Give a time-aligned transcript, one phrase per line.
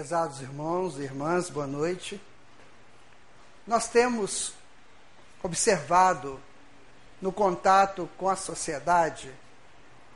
[0.00, 2.18] Prezados irmãos e irmãs, boa noite.
[3.66, 4.54] Nós temos
[5.42, 6.40] observado
[7.20, 9.30] no contato com a sociedade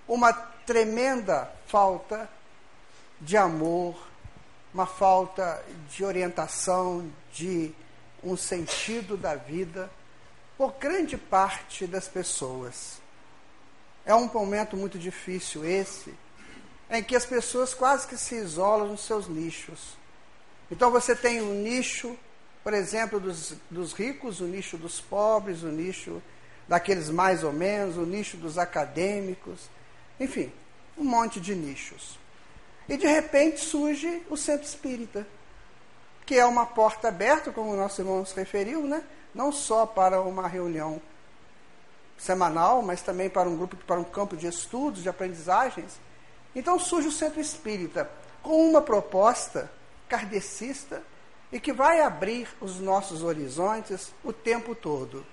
[0.08, 2.26] uma tremenda falta
[3.20, 3.94] de amor,
[4.72, 7.70] uma falta de orientação, de
[8.22, 9.90] um sentido da vida
[10.56, 13.02] por grande parte das pessoas.
[14.06, 16.14] É um momento muito difícil esse,
[16.90, 19.96] em que as pessoas quase que se isolam nos seus nichos.
[20.70, 22.16] Então você tem um nicho,
[22.62, 26.22] por exemplo, dos, dos ricos, o nicho dos pobres, o nicho
[26.68, 29.68] daqueles mais ou menos, o nicho dos acadêmicos,
[30.18, 30.52] enfim,
[30.96, 32.18] um monte de nichos.
[32.88, 35.26] E de repente surge o centro espírita,
[36.24, 39.02] que é uma porta aberta, como o nosso irmão se referiu, né?
[39.34, 41.02] não só para uma reunião
[42.16, 45.98] semanal, mas também para um grupo, para um campo de estudos, de aprendizagens.
[46.54, 48.10] Então surge o centro espírita
[48.42, 49.70] com uma proposta
[50.08, 51.02] kardecista
[51.50, 55.24] e que vai abrir os nossos horizontes o tempo todo.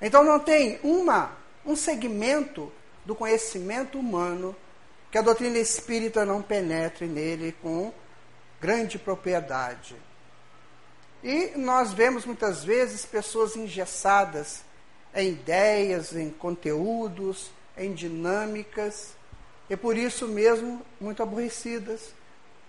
[0.00, 1.32] Então não tem uma,
[1.64, 2.72] um segmento
[3.04, 4.54] do conhecimento humano
[5.10, 7.92] que a doutrina espírita não penetre nele com
[8.60, 9.96] grande propriedade.
[11.22, 14.62] E nós vemos muitas vezes pessoas engessadas
[15.14, 19.15] em ideias, em conteúdos, em dinâmicas,
[19.68, 22.14] e por isso mesmo muito aborrecidas,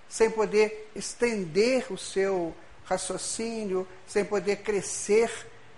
[0.09, 5.29] sem poder estender o seu raciocínio, sem poder crescer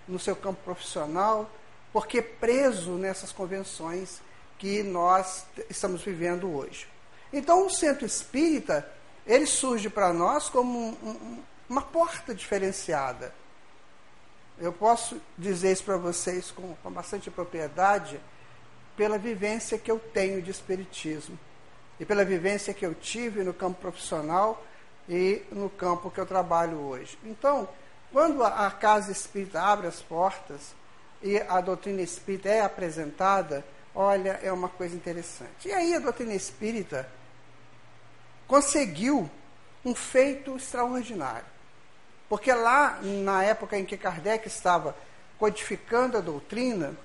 [0.08, 1.50] no seu campo profissional,
[1.92, 4.22] porque preso nessas convenções
[4.58, 6.88] que nós estamos vivendo hoje.
[7.32, 8.88] Então, o centro espírita,
[9.26, 13.34] ele surge para nós como um, um, uma porta diferenciada.
[14.60, 18.20] Eu posso dizer isso para vocês com, com bastante propriedade,
[19.00, 21.40] pela vivência que eu tenho de espiritismo
[21.98, 24.62] e pela vivência que eu tive no campo profissional
[25.08, 27.18] e no campo que eu trabalho hoje.
[27.24, 27.70] Então,
[28.12, 30.76] quando a casa espírita abre as portas
[31.24, 33.64] e a doutrina espírita é apresentada,
[33.96, 35.70] olha, é uma coisa interessante.
[35.70, 37.10] E aí a doutrina espírita
[38.50, 39.32] conseguiu
[39.86, 41.48] um feito extraordinário.
[42.28, 44.94] Porque lá, na época em que Kardec estava
[45.38, 46.98] codificando a doutrina,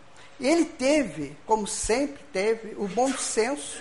[0.47, 3.81] ele teve, como sempre teve, o bom senso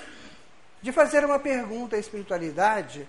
[0.81, 3.07] de fazer uma pergunta à espiritualidade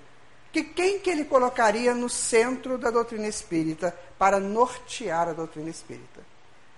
[0.52, 6.20] que quem que ele colocaria no centro da doutrina espírita para nortear a doutrina espírita.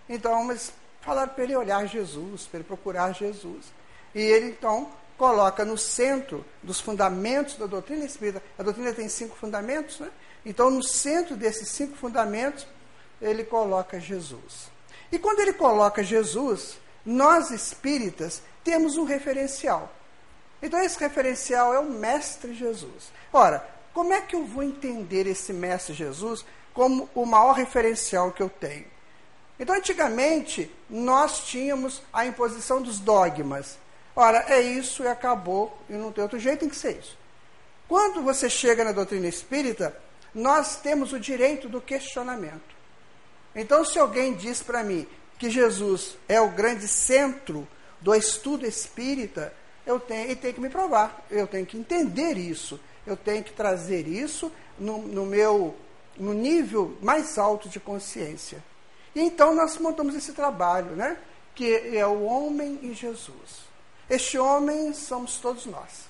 [0.08, 3.66] Então, eles falaram para ele olhar Jesus, para ele procurar Jesus.
[4.14, 8.42] E ele, então, coloca no centro dos fundamentos da doutrina espírita.
[8.58, 10.10] A doutrina tem cinco fundamentos, né?
[10.44, 12.66] Então, no centro desses cinco fundamentos,
[13.20, 14.75] ele coloca Jesus.
[15.10, 19.92] E quando ele coloca Jesus, nós espíritas temos um referencial.
[20.60, 23.12] Então, esse referencial é o Mestre Jesus.
[23.32, 28.42] Ora, como é que eu vou entender esse Mestre Jesus como o maior referencial que
[28.42, 28.86] eu tenho?
[29.58, 33.78] Então, antigamente, nós tínhamos a imposição dos dogmas.
[34.14, 37.16] Ora, é isso e acabou, e não tem outro jeito, tem que ser isso.
[37.88, 39.96] Quando você chega na doutrina espírita,
[40.34, 42.75] nós temos o direito do questionamento.
[43.56, 45.06] Então, se alguém diz para mim
[45.38, 47.66] que Jesus é o grande centro
[48.00, 49.52] do estudo espírita,
[49.86, 53.52] eu tenho, ele tem que me provar, eu tenho que entender isso, eu tenho que
[53.52, 55.74] trazer isso no, no meu
[56.18, 58.62] no nível mais alto de consciência.
[59.14, 61.16] E então nós montamos esse trabalho, né?
[61.54, 63.66] que é o homem e Jesus.
[64.08, 66.06] Este homem somos todos nós.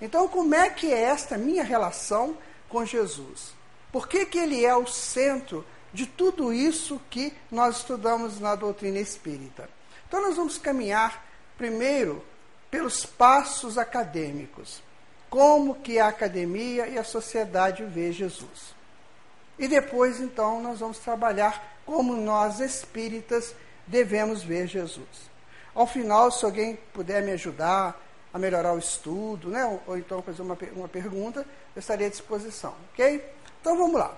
[0.00, 2.36] Então, como é que é esta minha relação
[2.68, 3.52] com Jesus?
[3.92, 8.98] Por que, que ele é o centro de tudo isso que nós estudamos na doutrina
[8.98, 9.68] espírita.
[10.08, 11.24] Então, nós vamos caminhar
[11.56, 12.24] primeiro
[12.70, 14.82] pelos passos acadêmicos,
[15.28, 18.74] como que a academia e a sociedade vê Jesus.
[19.58, 23.54] E depois, então, nós vamos trabalhar como nós espíritas
[23.86, 25.30] devemos ver Jesus.
[25.74, 28.00] Ao final, se alguém puder me ajudar
[28.32, 32.10] a melhorar o estudo, né, ou, ou então fazer uma, uma pergunta, eu estarei à
[32.10, 33.22] disposição, ok?
[33.60, 34.16] Então vamos lá.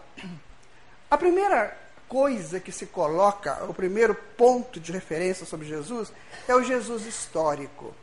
[1.14, 1.78] A primeira
[2.08, 6.12] coisa que se coloca, o primeiro ponto de referência sobre Jesus,
[6.48, 7.94] é o Jesus histórico.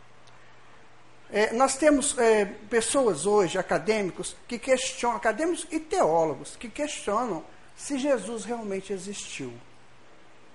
[1.30, 7.44] É, nós temos é, pessoas hoje, acadêmicos, que questionam, acadêmicos e teólogos, que questionam
[7.76, 9.52] se Jesus realmente existiu.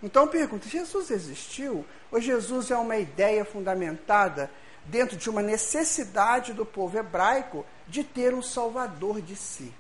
[0.03, 1.85] Então pergunta: Jesus existiu?
[2.11, 4.51] Ou Jesus é uma ideia fundamentada
[4.87, 9.75] dentro de uma necessidade do povo hebraico de ter um salvador de si?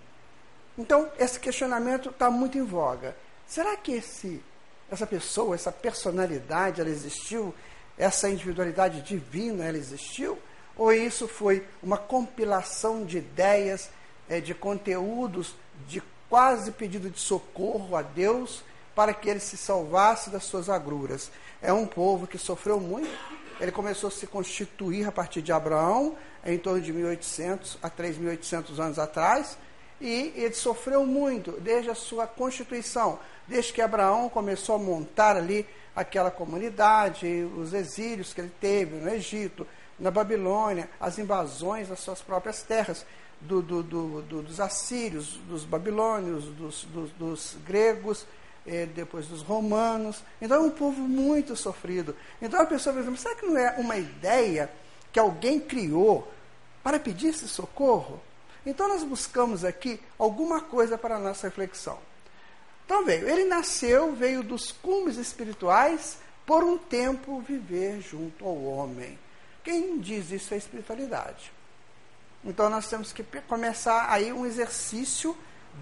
[0.78, 3.16] Então, esse questionamento está muito em voga.
[3.46, 4.42] Será que esse,
[4.90, 7.54] essa pessoa, essa personalidade, ela existiu?
[7.98, 10.38] Essa individualidade divina, ela existiu?
[10.76, 13.88] Ou isso foi uma compilação de ideias
[14.28, 15.54] é, de conteúdos
[15.88, 18.62] de quase pedido de socorro a Deus
[18.94, 21.30] para que ele se salvasse das suas agruras.
[21.62, 23.10] É um povo que sofreu muito.
[23.60, 28.78] Ele começou a se constituir a partir de Abraão, em torno de 1800 a 3.800
[28.78, 29.56] anos atrás,
[30.00, 35.66] e ele sofreu muito desde a sua constituição, desde que Abraão começou a montar ali
[35.94, 37.26] aquela comunidade,
[37.56, 39.66] os exílios que ele teve no Egito,
[39.98, 43.06] na Babilônia, as invasões das suas próprias terras,
[43.40, 46.86] do, do, do, dos assírios, dos babilônios, dos,
[47.18, 48.26] dos gregos,
[48.66, 50.22] eh, depois dos romanos.
[50.40, 52.16] Então é um povo muito sofrido.
[52.40, 54.70] Então a pessoa pensa, será que não é uma ideia
[55.12, 56.30] que alguém criou
[56.82, 58.20] para pedir esse socorro?
[58.66, 61.98] Então nós buscamos aqui alguma coisa para a nossa reflexão.
[62.84, 69.18] Então veio, ele nasceu, veio dos cumes espirituais, por um tempo viver junto ao homem.
[69.64, 71.52] Quem diz isso é espiritualidade.
[72.44, 75.36] Então nós temos que começar aí um exercício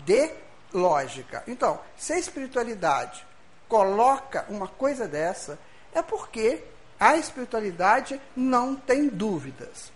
[0.06, 0.31] de
[0.72, 1.44] lógica.
[1.46, 3.25] Então, se a espiritualidade
[3.69, 5.58] coloca uma coisa dessa,
[5.92, 6.64] é porque
[6.98, 9.92] a espiritualidade não tem dúvidas.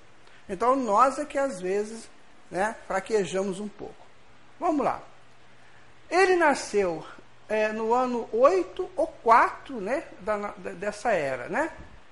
[0.48, 2.08] Então nós é que às vezes
[2.50, 4.06] né, fraquejamos um pouco.
[4.58, 5.02] Vamos lá.
[6.10, 7.04] Ele nasceu
[7.48, 10.36] é, no ano 8 ou 4 né, da,
[10.74, 11.48] dessa era.
[11.48, 11.70] Né?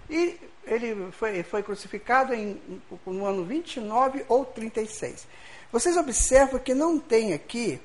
[0.08, 2.60] E ele foi, foi crucificado em,
[3.06, 5.26] no ano 29 ou 36.
[5.70, 7.80] Vocês observam que não tem aqui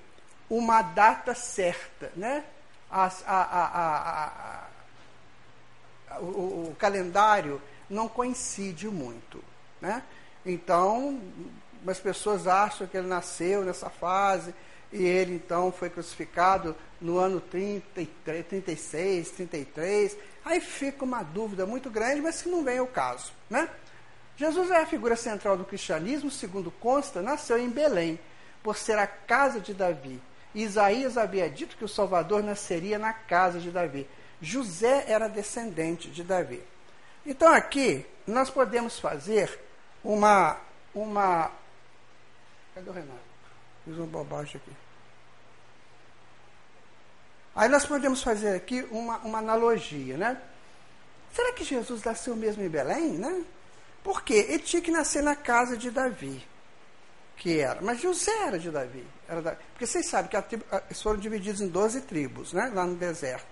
[0.49, 2.43] uma data certa, né?
[2.89, 4.67] A, a,
[6.09, 9.41] a, o, o, calendário não coincide muito,
[9.79, 10.03] né?
[10.45, 11.21] Então,
[11.87, 14.53] as pessoas acham que ele nasceu nessa fase
[14.91, 20.17] e ele então foi crucificado no ano 33, 36, 33.
[20.43, 23.31] Aí fica uma dúvida muito grande, mas que não vem ao caso.
[23.49, 23.69] Né?
[24.35, 28.19] Jesus é a figura central do cristianismo, segundo consta, nasceu em Belém,
[28.63, 30.21] por ser a casa de Davi.
[30.53, 34.07] Isaías havia dito que o Salvador nasceria na casa de Davi.
[34.41, 36.61] José era descendente de Davi.
[37.25, 39.59] Então aqui nós podemos fazer
[40.03, 40.57] uma.
[40.93, 41.51] uma
[42.73, 43.19] Cadê o Renato?
[43.85, 44.71] Fiz uma bobagem aqui.
[47.55, 50.41] Aí nós podemos fazer aqui uma, uma analogia, né?
[51.33, 53.43] Será que Jesus nasceu mesmo em Belém, né?
[54.03, 54.45] Por quê?
[54.49, 56.45] Ele tinha que nascer na casa de Davi,
[57.37, 57.81] que era.
[57.81, 59.05] Mas José era de Davi.
[59.27, 59.41] Era
[59.71, 62.71] porque vocês sabem que tribo, eles foram divididos em 12 tribos, né?
[62.73, 63.47] Lá no deserto.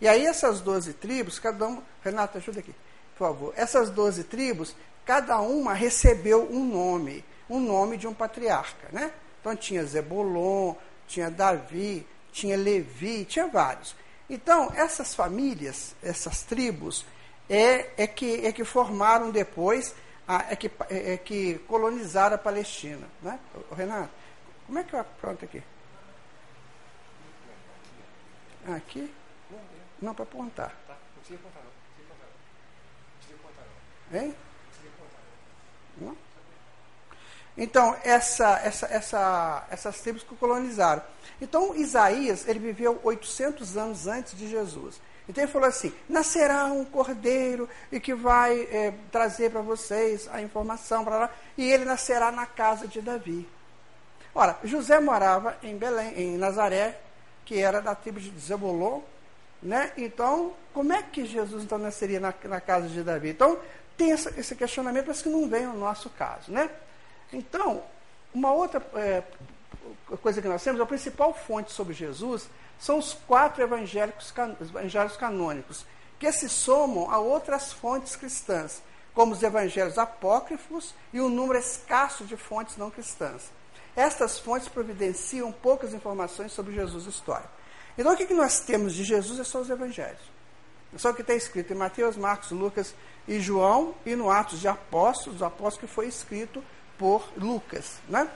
[0.00, 1.82] E aí essas 12 tribos, cada uma...
[2.02, 2.74] Renato, ajuda aqui,
[3.16, 3.54] por favor.
[3.56, 9.12] Essas 12 tribos, cada uma recebeu um nome, um nome de um patriarca, né?
[9.40, 10.74] Então tinha Zebulon,
[11.06, 13.94] tinha Davi, tinha Levi, tinha vários.
[14.30, 17.04] Então, essas famílias, essas tribos,
[17.50, 19.94] é, é, que, é que formaram depois,
[20.26, 23.06] a, é, que, é, é, que colonizaram a Palestina.
[23.20, 23.38] Né?
[23.70, 24.10] O Renato,
[24.66, 25.62] como é que eu pronto aqui?
[28.74, 29.12] Aqui?
[30.00, 30.74] Não, para apontar.
[30.86, 31.70] Tá, não precisa apontar, não.
[31.70, 33.64] Não precisa apontar,
[34.10, 34.20] não.
[34.20, 34.36] Hein?
[36.00, 36.16] Não?
[37.56, 41.02] Então, essa, essa, essa, essas tribos que colonizaram.
[41.40, 45.00] Então, Isaías, ele viveu 800 anos antes de Jesus.
[45.28, 50.40] Então, ele falou assim: nascerá um cordeiro e que vai é, trazer para vocês a
[50.40, 51.04] informação.
[51.56, 53.46] E ele nascerá na casa de Davi.
[54.34, 56.98] Ora, José morava em Belém, em Nazaré,
[57.44, 59.00] que era da tribo de Zebulon.
[59.62, 59.92] Né?
[59.96, 63.28] Então, como é que Jesus então nasceria na, na casa de Davi?
[63.28, 63.58] Então,
[63.96, 66.50] tem essa, esse questionamento, mas que não vem ao nosso caso.
[66.50, 66.68] Né?
[67.32, 67.82] Então,
[68.34, 69.22] uma outra é,
[70.20, 72.48] coisa que nós temos, a principal fonte sobre Jesus
[72.78, 75.86] são os quatro evangélicos, evangelhos canônicos,
[76.18, 78.82] que se somam a outras fontes cristãs,
[79.14, 83.50] como os evangelhos apócrifos e um número escasso de fontes não cristãs.
[83.94, 87.50] Estas fontes providenciam poucas informações sobre Jesus histórico.
[87.96, 90.20] Então, o que nós temos de Jesus é só os evangelhos.
[90.94, 92.94] É só o que está escrito em Mateus, Marcos, Lucas
[93.28, 96.62] e João, e no Atos de Apóstolos, o apóstolo que foi escrito
[97.02, 97.96] por Lucas.
[98.08, 98.28] Né?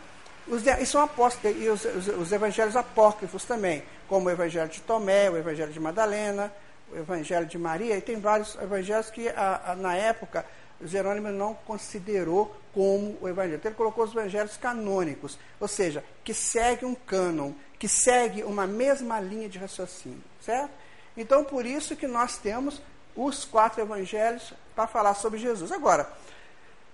[0.48, 4.80] Os, e são apóstolos, e os, os, os, evangelhos apócrifos também, como o evangelho de
[4.80, 6.52] Tomé, o evangelho de Madalena,
[6.92, 10.44] o evangelho de Maria, e tem vários evangelhos que a, a, na época
[10.82, 13.58] Jerônimo não considerou como o evangelho.
[13.58, 18.66] Então ele colocou os evangelhos canônicos, ou seja, que segue um cânon, que segue uma
[18.66, 20.72] mesma linha de raciocínio, certo?
[21.16, 22.82] Então por isso que nós temos
[23.14, 25.70] os quatro evangelhos para falar sobre Jesus.
[25.70, 26.10] Agora,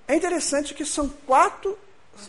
[0.07, 1.79] é interessante que são quatro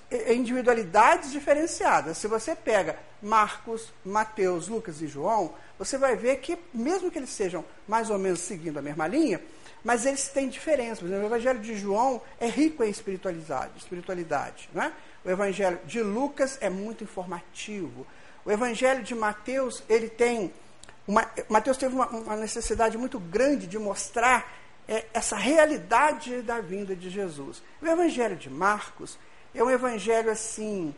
[0.09, 2.17] eh, individualidades diferenciadas.
[2.17, 7.29] Se você pega Marcos, Mateus, Lucas e João, você vai ver que, mesmo que eles
[7.29, 9.41] sejam mais ou menos seguindo a mesma linha,
[9.83, 14.93] mas eles têm exemplo, o Evangelho de João é rico em espiritualidade, espiritualidade né?
[15.25, 18.05] O evangelho de Lucas é muito informativo.
[18.43, 20.53] O evangelho de Mateus, ele tem.
[21.07, 24.51] Uma, Mateus teve uma, uma, necessidade muito grande de mostrar
[24.87, 27.61] é, essa realidade da vinda de Jesus.
[27.81, 29.17] O evangelho de Marcos
[29.53, 30.93] é um evangelho assim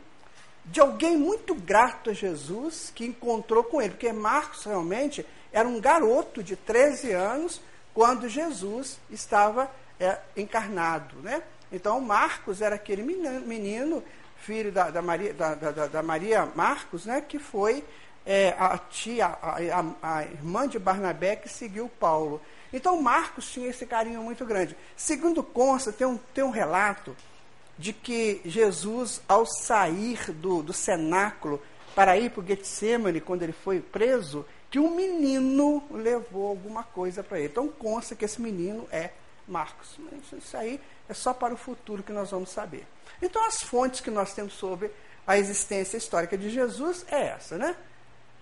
[0.66, 5.80] de alguém muito grato a Jesus que encontrou com ele, porque Marcos realmente era um
[5.80, 7.62] garoto de 13 anos
[7.94, 11.42] quando Jesus estava é, encarnado, né?
[11.72, 14.04] Então Marcos era aquele menino,
[14.38, 17.22] filho da, da Maria, da, da, da, Maria Marcos, né?
[17.22, 17.84] Que foi
[18.26, 19.58] é, a tia, a,
[20.02, 22.42] a, a irmã de Barnabé que seguiu Paulo.
[22.74, 24.76] Então Marcos tinha esse carinho muito grande.
[24.96, 27.16] Segundo consta, tem um, tem um relato
[27.78, 31.62] de que Jesus, ao sair do, do cenáculo
[31.94, 37.24] para ir para o Getsemane, quando ele foi preso, que um menino levou alguma coisa
[37.24, 37.48] para ele.
[37.48, 39.12] Então consta que esse menino é
[39.48, 39.98] Marcos.
[40.38, 42.86] Isso aí é só para o futuro que nós vamos saber.
[43.22, 44.92] Então as fontes que nós temos sobre
[45.26, 47.76] a existência histórica de Jesus é essa, né?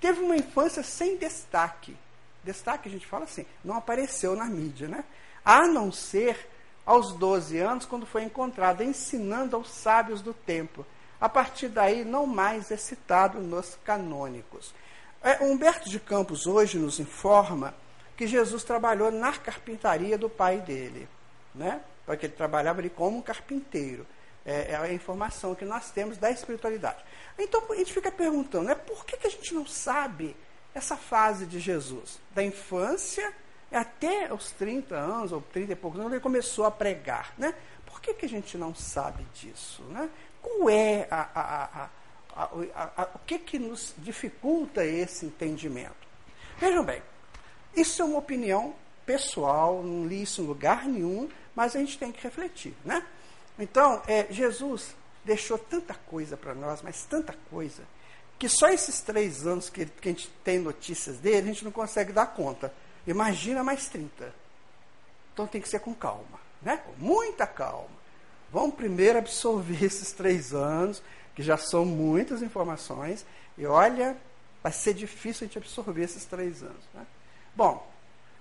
[0.01, 1.95] Teve uma infância sem destaque.
[2.43, 5.03] Destaque a gente fala assim, não apareceu na mídia, né?
[5.43, 6.49] A não ser
[6.85, 10.85] aos 12 anos, quando foi encontrado ensinando aos sábios do templo.
[11.19, 14.73] A partir daí, não mais é citado nos canônicos.
[15.21, 17.73] É, Humberto de Campos hoje nos informa
[18.17, 21.07] que Jesus trabalhou na carpintaria do pai dele,
[21.55, 21.81] né?
[22.05, 24.05] porque ele trabalhava ali como um carpinteiro.
[24.45, 27.01] É, é, a informação que nós temos da espiritualidade.
[27.39, 30.35] Então a gente fica perguntando, né, por que, que a gente não sabe
[30.73, 32.19] essa fase de Jesus?
[32.33, 33.33] Da infância
[33.71, 37.33] até os 30 anos, ou 30 e poucos anos, ele começou a pregar.
[37.37, 37.53] Né?
[37.85, 39.83] Por que, que a gente não sabe disso?
[39.83, 40.09] Né?
[40.41, 41.89] Qual é a, a,
[42.35, 46.07] a, o que, que nos dificulta esse entendimento?
[46.57, 47.01] Vejam bem,
[47.75, 48.75] isso é uma opinião
[49.05, 52.73] pessoal, não li isso em lugar nenhum, mas a gente tem que refletir.
[52.85, 53.05] Né?
[53.57, 57.83] Então, é, Jesus deixou tanta coisa para nós, mas tanta coisa,
[58.37, 61.71] que só esses três anos que, que a gente tem notícias dele, a gente não
[61.71, 62.73] consegue dar conta.
[63.05, 64.33] Imagina mais 30.
[65.33, 66.77] Então tem que ser com calma, né?
[66.77, 68.03] Com muita calma.
[68.51, 71.01] Vamos primeiro absorver esses três anos,
[71.35, 73.25] que já são muitas informações,
[73.57, 74.15] e olha,
[74.61, 76.83] vai ser difícil a gente absorver esses três anos.
[76.93, 77.05] Né?
[77.55, 77.91] Bom,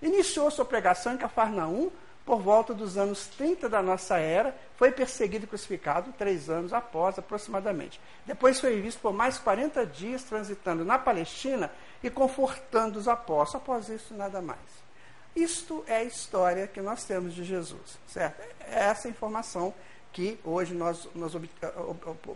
[0.01, 1.91] iniciou sua pregação em Cafarnaum
[2.25, 7.19] por volta dos anos 30 da nossa era, foi perseguido e crucificado três anos após,
[7.19, 8.01] aproximadamente.
[8.25, 11.71] Depois foi visto por mais 40 dias transitando na Palestina
[12.03, 13.63] e confortando os apóstolos.
[13.63, 14.61] Após isso, nada mais.
[15.35, 18.41] Isto é a história que nós temos de Jesus, certo?
[18.61, 19.75] É essa informação
[20.13, 21.33] que hoje nós, nós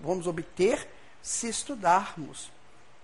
[0.03, 0.89] vamos obter
[1.21, 2.51] se estudarmos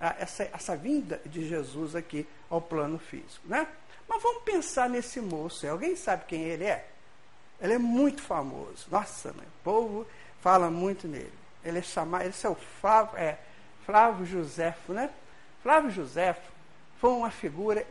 [0.00, 3.68] essa, essa vinda de Jesus aqui ao plano físico, né?
[4.08, 5.66] Mas vamos pensar nesse moço.
[5.66, 6.88] Alguém sabe quem ele é?
[7.60, 8.86] Ele é muito famoso.
[8.90, 10.06] Nossa, o povo
[10.40, 11.32] fala muito nele.
[11.64, 13.38] Ele é chamado, esse é o Flávio, é,
[13.86, 15.10] Flávio Josefo, né?
[15.62, 16.50] Flávio Josefo
[17.00, 17.86] foi uma figura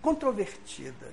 [0.00, 1.12] controvertida,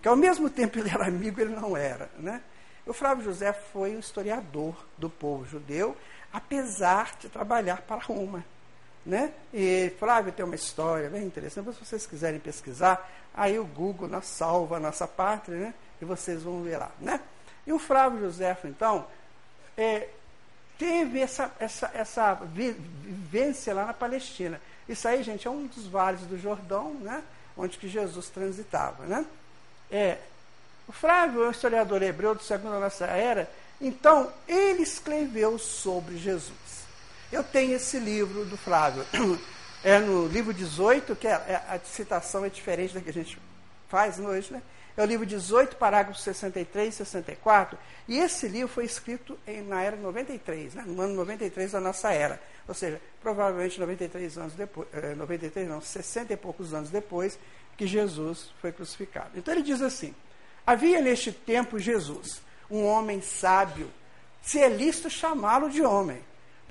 [0.00, 2.42] que ao mesmo tempo ele era amigo, ele não era, né?
[2.84, 5.96] O Flávio José foi um historiador do povo judeu,
[6.32, 8.44] apesar de trabalhar para Roma.
[9.04, 9.32] Né?
[9.52, 14.76] E Flávio tem uma história bem interessante, se vocês quiserem pesquisar, aí o Google salva
[14.76, 15.74] a nossa pátria, né?
[16.00, 16.90] e vocês vão ver lá.
[17.00, 17.20] Né?
[17.66, 19.06] E o Flávio José, então,
[19.76, 20.08] é,
[20.78, 24.60] teve essa, essa, essa vivência lá na Palestina.
[24.88, 27.22] Isso aí, gente, é um dos vales do Jordão, né?
[27.56, 29.04] onde que Jesus transitava.
[29.04, 29.24] Né?
[29.90, 30.18] É,
[30.88, 36.61] o Flávio é historiador hebreu do segundo nossa era, então ele escreveu sobre Jesus.
[37.32, 39.04] Eu tenho esse livro do Flávio.
[39.84, 43.36] É no livro 18, que é, é, a citação é diferente da que a gente
[43.88, 44.62] faz hoje, né?
[44.96, 47.76] É o livro 18, parágrafos 63 e 64.
[48.06, 50.84] E esse livro foi escrito em, na era 93, né?
[50.86, 52.40] no ano 93 da nossa era.
[52.68, 57.36] Ou seja, provavelmente 93 anos depois, eh, 93 não, 60 e poucos anos depois
[57.76, 59.30] que Jesus foi crucificado.
[59.34, 60.14] Então ele diz assim:
[60.64, 63.90] Havia neste tempo Jesus, um homem sábio,
[64.40, 66.22] se é lícito chamá-lo de homem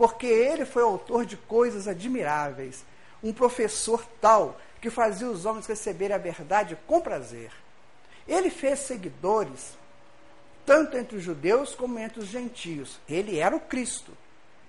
[0.01, 2.83] porque ele foi autor de coisas admiráveis,
[3.21, 7.51] um professor tal que fazia os homens receberem a verdade com prazer.
[8.27, 9.77] Ele fez seguidores,
[10.65, 12.99] tanto entre os judeus como entre os gentios.
[13.07, 14.11] Ele era o Cristo.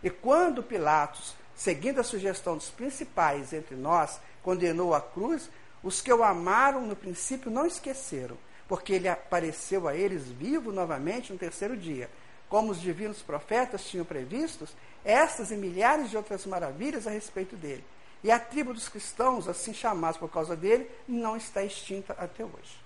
[0.02, 5.48] E quando Pilatos, seguindo a sugestão dos principais entre nós, condenou a cruz,
[5.82, 8.36] os que o amaram no princípio não esqueceram,
[8.68, 12.10] porque ele apareceu a eles vivo novamente no terceiro dia,
[12.50, 17.84] como os divinos profetas tinham previstos, essas e milhares de outras maravilhas a respeito dele.
[18.22, 22.80] E a tribo dos cristãos, assim chamados por causa dele, não está extinta até hoje.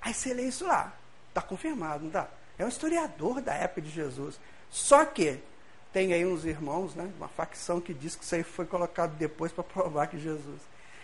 [0.00, 0.92] Aí você lê isso lá.
[1.28, 2.28] Está confirmado, não está?
[2.58, 4.38] É um historiador da época de Jesus.
[4.70, 5.38] Só que
[5.92, 9.52] tem aí uns irmãos, né, uma facção que diz que isso aí foi colocado depois
[9.52, 10.60] para provar que Jesus.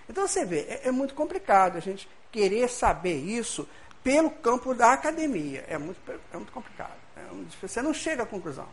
[0.08, 3.68] Então você vê, é, é, muito complicado a gente querer saber isso
[4.02, 5.64] pelo campo da academia.
[5.68, 6.96] É muito, é muito complicado.
[7.16, 8.68] É muito você não chega à conclusão.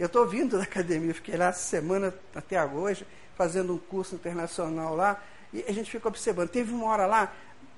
[0.00, 5.22] Eu estou vindo da academia, fiquei lá semana até hoje, fazendo um curso internacional lá,
[5.52, 6.48] e a gente fica observando.
[6.48, 7.30] Teve uma hora lá,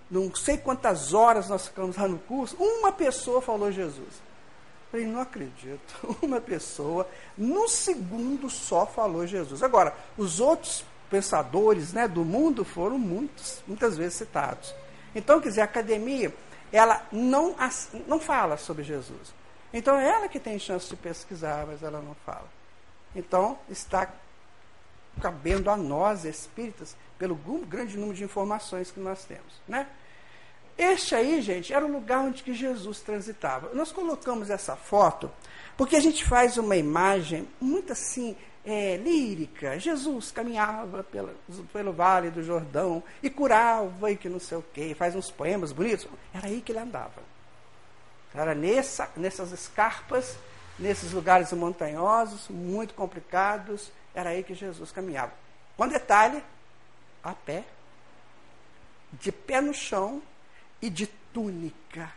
[0.08, 4.06] não sei quantas horas nós ficamos lá no curso, uma pessoa falou Jesus.
[4.06, 6.16] Eu falei, não acredito.
[6.22, 9.62] Uma pessoa, num segundo só, falou Jesus.
[9.62, 14.72] Agora, os outros pensadores né, do mundo foram muitos, muitas vezes citados.
[15.12, 16.32] Então, quer dizer, a academia,
[16.70, 17.56] ela não,
[18.06, 19.41] não fala sobre Jesus.
[19.72, 22.48] Então, é ela que tem chance de pesquisar, mas ela não fala.
[23.14, 24.12] Então, está
[25.20, 27.34] cabendo a nós, espíritas, pelo
[27.66, 29.60] grande número de informações que nós temos.
[29.68, 29.86] Né?
[30.76, 33.74] Este aí, gente, era o lugar onde que Jesus transitava.
[33.74, 35.30] Nós colocamos essa foto
[35.76, 39.78] porque a gente faz uma imagem muito assim, é, lírica.
[39.78, 41.34] Jesus caminhava pela,
[41.72, 45.72] pelo Vale do Jordão e curava e que não sei o quê, faz uns poemas
[45.72, 46.08] bonitos.
[46.32, 47.31] Era aí que ele andava.
[48.34, 50.36] Era nessa, nessas escarpas,
[50.78, 55.32] nesses lugares montanhosos, muito complicados, era aí que Jesus caminhava.
[55.76, 56.42] Com detalhe,
[57.22, 57.64] a pé,
[59.12, 60.22] de pé no chão
[60.80, 62.10] e de túnica,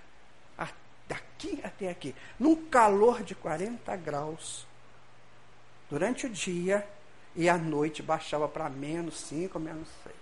[1.07, 4.65] daqui até aqui, num calor de 40 graus,
[5.89, 6.87] durante o dia
[7.35, 10.15] e à noite baixava para menos 5, menos 6.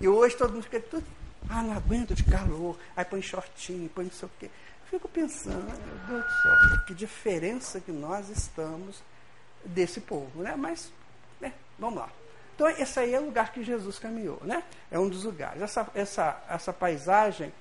[0.00, 1.06] E hoje todo mundo fica tudo,
[1.48, 4.50] ah, não aguento de calor, aí põe shortinho, põe não sei o quê.
[4.90, 9.02] Fico pensando, meu Deus do céu, que diferença que nós estamos
[9.64, 10.54] desse povo, né?
[10.56, 10.92] Mas,
[11.40, 12.10] né, vamos lá.
[12.54, 14.62] Então, esse aí é o lugar que Jesus caminhou, né?
[14.90, 15.62] É um dos lugares.
[15.62, 17.52] Essa, essa, essa paisagem,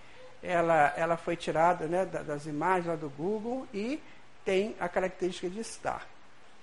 [0.41, 4.01] ela, ela foi tirada né, das imagens lá do Google e
[4.43, 6.07] tem a característica de estar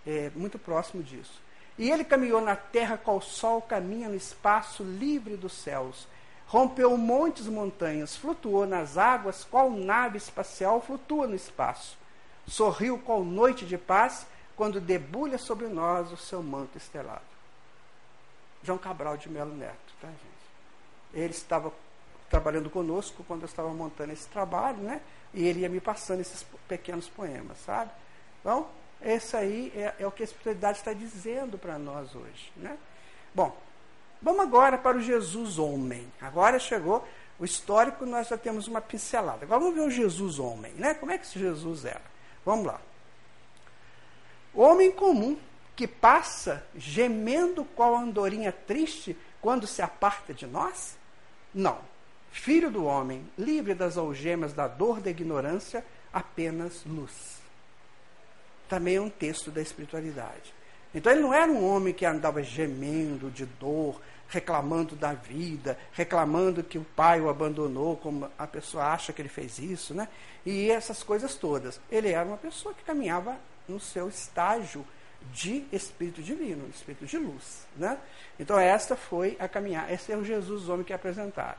[0.07, 1.40] é, muito próximo disso.
[1.79, 6.09] E ele caminhou na terra qual o sol caminha no espaço livre dos céus.
[6.46, 11.98] Rompeu montes e montanhas, flutuou nas águas, qual nave espacial flutua no espaço.
[12.46, 17.20] Sorriu qual noite de paz, quando debulha sobre nós o seu manto estelado.
[18.62, 20.20] João Cabral de Melo Neto, tá, gente?
[21.12, 21.72] Ele estava
[22.30, 25.00] trabalhando conosco quando eu estava montando esse trabalho, né?
[25.35, 27.90] E ele ia me passando esses pequenos poemas, sabe?
[28.40, 28.68] Então,
[29.02, 32.78] esse aí é, é o que a espiritualidade está dizendo para nós hoje, né?
[33.35, 33.56] Bom,
[34.20, 36.11] vamos agora para o Jesus homem.
[36.20, 37.07] Agora chegou
[37.38, 39.44] o histórico, nós já temos uma pincelada.
[39.44, 40.94] Agora vamos ver o Jesus homem, né?
[40.94, 42.02] Como é que esse Jesus era?
[42.44, 42.81] Vamos lá.
[44.55, 45.37] Homem comum
[45.74, 50.96] que passa gemendo qual andorinha triste quando se aparta de nós?
[51.52, 51.79] Não.
[52.33, 57.37] Filho do homem, livre das algemas da dor da ignorância, apenas luz.
[58.68, 60.56] Também é um texto da espiritualidade.
[60.94, 66.62] Então ele não era um homem que andava gemendo de dor, reclamando da vida, reclamando
[66.62, 70.09] que o pai o abandonou, como a pessoa acha que ele fez isso, né?
[70.44, 71.81] E essas coisas todas.
[71.90, 73.37] Ele era uma pessoa que caminhava
[73.68, 74.85] no seu estágio
[75.33, 77.66] de espírito divino, espírito de luz.
[77.77, 77.99] Né?
[78.38, 81.59] Então, esta foi a caminhada, esse é o Jesus, homem que é apresentado.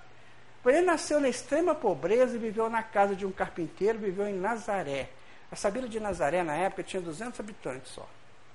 [0.65, 5.09] Ele nasceu na extrema pobreza e viveu na casa de um carpinteiro, viveu em Nazaré.
[5.49, 8.05] A Sabila de Nazaré, na época, tinha 200 habitantes só.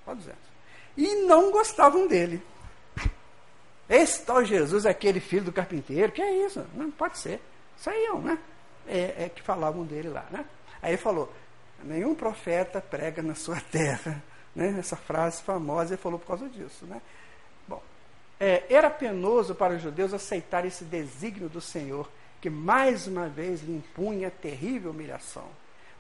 [0.04, 0.51] Só 200.
[0.96, 2.42] E não gostavam dele.
[3.88, 6.64] Esse tal Jesus é aquele filho do carpinteiro, que é isso?
[6.74, 7.40] Não pode ser.
[7.76, 8.38] Saíam, né?
[8.87, 10.44] É, é que falavam dele lá, né?
[10.81, 11.33] Aí ele falou:
[11.83, 14.22] nenhum profeta prega na sua terra
[14.55, 14.76] né?
[14.78, 16.87] Essa frase famosa ele falou por causa disso.
[16.87, 17.00] Né?
[17.66, 17.83] Bom,
[18.38, 22.09] é, era penoso para os judeus aceitar esse desígnio do Senhor,
[22.40, 25.46] que mais uma vez lhe impunha terrível humilhação.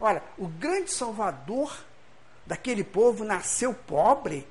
[0.00, 1.72] Olha, o grande salvador
[2.44, 4.46] daquele povo nasceu pobre,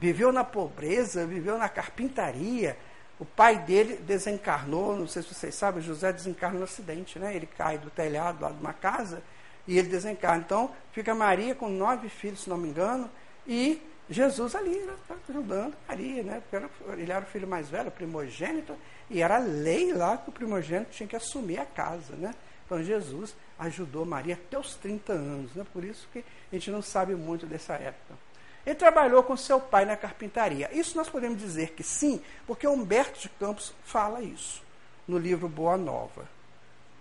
[0.00, 2.76] viveu na pobreza, viveu na carpintaria.
[3.18, 7.36] O pai dele desencarnou, não sei se vocês sabem, José desencarna no acidente, né?
[7.36, 9.22] Ele cai do telhado lá de uma casa
[9.68, 10.42] e ele desencarna.
[10.44, 13.10] Então, fica Maria com nove filhos, se não me engano,
[13.46, 16.42] e Jesus ali, né, tá ajudando Maria, né?
[16.48, 18.74] Porque ele era o filho mais velho, primogênito,
[19.10, 22.34] e era lei lá que o primogênito tinha que assumir a casa, né?
[22.64, 25.66] Então, Jesus ajudou Maria até os 30 anos, né?
[25.72, 28.14] Por isso que a gente não sabe muito dessa época.
[28.64, 30.68] Ele trabalhou com seu pai na carpintaria.
[30.72, 34.62] Isso nós podemos dizer que sim, porque Humberto de Campos fala isso
[35.08, 36.28] no livro Boa Nova.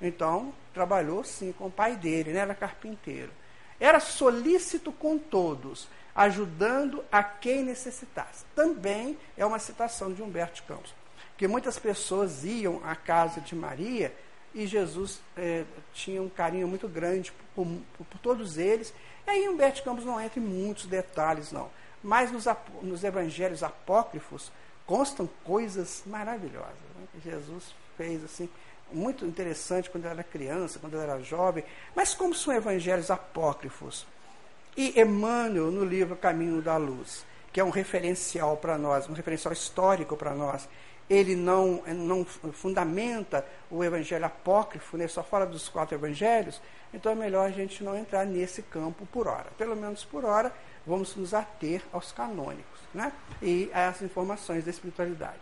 [0.02, 2.40] Então, trabalhou sim com o pai dele, né?
[2.40, 3.32] era carpinteiro.
[3.80, 8.46] Era solícito com todos, ajudando a quem necessitasse.
[8.56, 10.94] Também é uma citação de Humberto Campos,
[11.38, 14.14] que muitas pessoas iam à casa de Maria
[14.54, 17.66] e Jesus é, tinha um carinho muito grande por,
[17.98, 18.94] por, por, todos eles.
[19.28, 21.70] E aí Humberto Campos não entra em muitos detalhes, não.
[22.04, 22.46] Mas nos,
[22.82, 24.52] nos evangelhos apócrifos
[24.86, 26.74] constam coisas maravilhosas.
[26.96, 27.22] Né?
[27.24, 28.50] Jesus fez assim,
[28.92, 31.64] muito interessante quando ele era criança, quando ele era jovem.
[31.96, 34.08] Mas como são evangelhos apócrifos?
[34.76, 39.54] E Emmanuel, no livro Caminho da Luz, que é um referencial para nós, um referencial
[39.54, 40.68] histórico para nós,
[41.10, 46.62] ele não, não fundamenta o evangelho apócrifo, né, só fala dos quatro evangelhos,
[46.94, 49.48] então é melhor a gente não entrar nesse campo por hora.
[49.58, 50.54] Pelo menos por hora,
[50.86, 55.42] vamos nos ater aos canônicos né, e às informações da espiritualidade.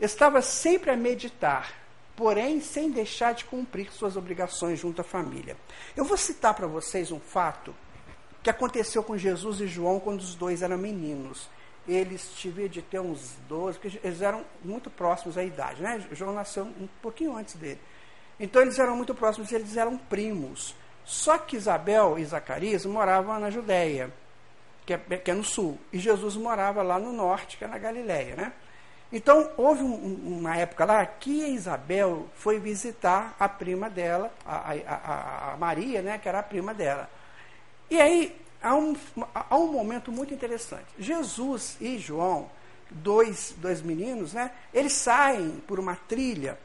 [0.00, 1.72] Estava sempre a meditar,
[2.16, 5.56] porém sem deixar de cumprir suas obrigações junto à família.
[5.96, 7.72] Eu vou citar para vocês um fato
[8.42, 11.48] que aconteceu com Jesus e João quando os dois eram meninos
[11.86, 16.04] eles tiveram de ter uns 12, porque eles eram muito próximos à idade, né?
[16.12, 17.80] João nasceu um pouquinho antes dele.
[18.38, 20.74] Então eles eram muito próximos, eles eram primos.
[21.04, 24.12] Só que Isabel e Zacarias moravam na Judéia,
[24.86, 27.78] que é, que é no sul, e Jesus morava lá no norte, que é na
[27.78, 28.52] Galiléia, né?
[29.12, 34.72] Então, houve um, uma época lá que a Isabel foi visitar a prima dela, a,
[34.72, 37.10] a, a, Maria, né, que era a prima dela.
[37.90, 38.96] E aí, há um,
[39.34, 40.86] há um momento muito interessante.
[40.98, 42.48] Jesus e João,
[42.90, 46.58] dois, dois meninos, né, eles saem por uma trilha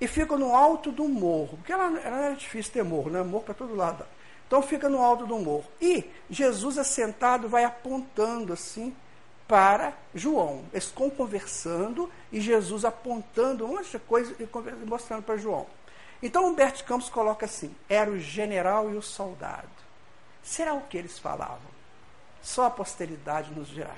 [0.00, 3.22] e ficam no alto do morro, porque ela, ela era difícil ter morro, né?
[3.22, 4.04] morro para todo lado.
[4.46, 5.64] Então fica no alto do morro.
[5.80, 8.94] E Jesus assentado vai apontando assim
[9.46, 10.64] para João.
[10.72, 15.66] Eles estão conversando e Jesus apontando um monte de coisa e mostrando para João.
[16.22, 19.81] Então Humberto Campos coloca assim: era o general e o soldado.
[20.42, 21.70] Será o que eles falavam?
[22.42, 23.94] Só a posteridade nos dirá.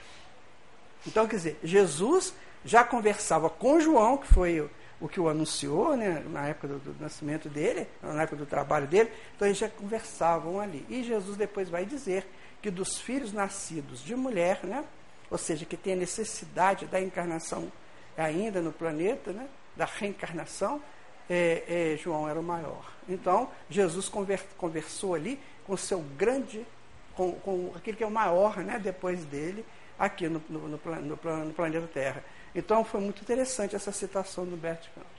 [1.07, 4.61] Então, quer dizer, Jesus já conversava com João, que foi
[5.01, 8.87] o, que o anunciou, né, na época do, do, nascimento dele, na época do trabalho
[8.87, 10.85] dele, então eles já conversavam ali.
[10.89, 12.27] E Jesus depois vai dizer
[12.63, 14.85] que dos filhos nascidos de mulher, né,
[15.31, 17.71] ou seja, que tem a necessidade da encarnação
[18.17, 20.81] ainda no planeta, né, da reencarnação,
[21.29, 22.93] é, é, João era o maior.
[23.09, 26.67] Então, Jesus conver, conversou ali com o seu grande,
[27.15, 29.65] com, com aquele que é o maior né, depois dele,
[29.99, 32.25] aqui no, no, no, no, planeta Terra.
[32.55, 35.11] Então foi muito interessante essa citação do Bert Campos.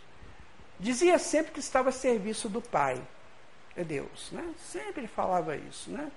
[0.79, 3.01] Dizia sempre que estava a serviço do Pai,
[3.75, 4.29] é Deus.
[4.31, 4.53] Né?
[4.59, 6.11] Sempre ele falava isso, né?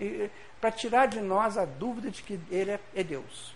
[0.61, 3.55] para tirar de nós a dúvida de que ele é, é Deus.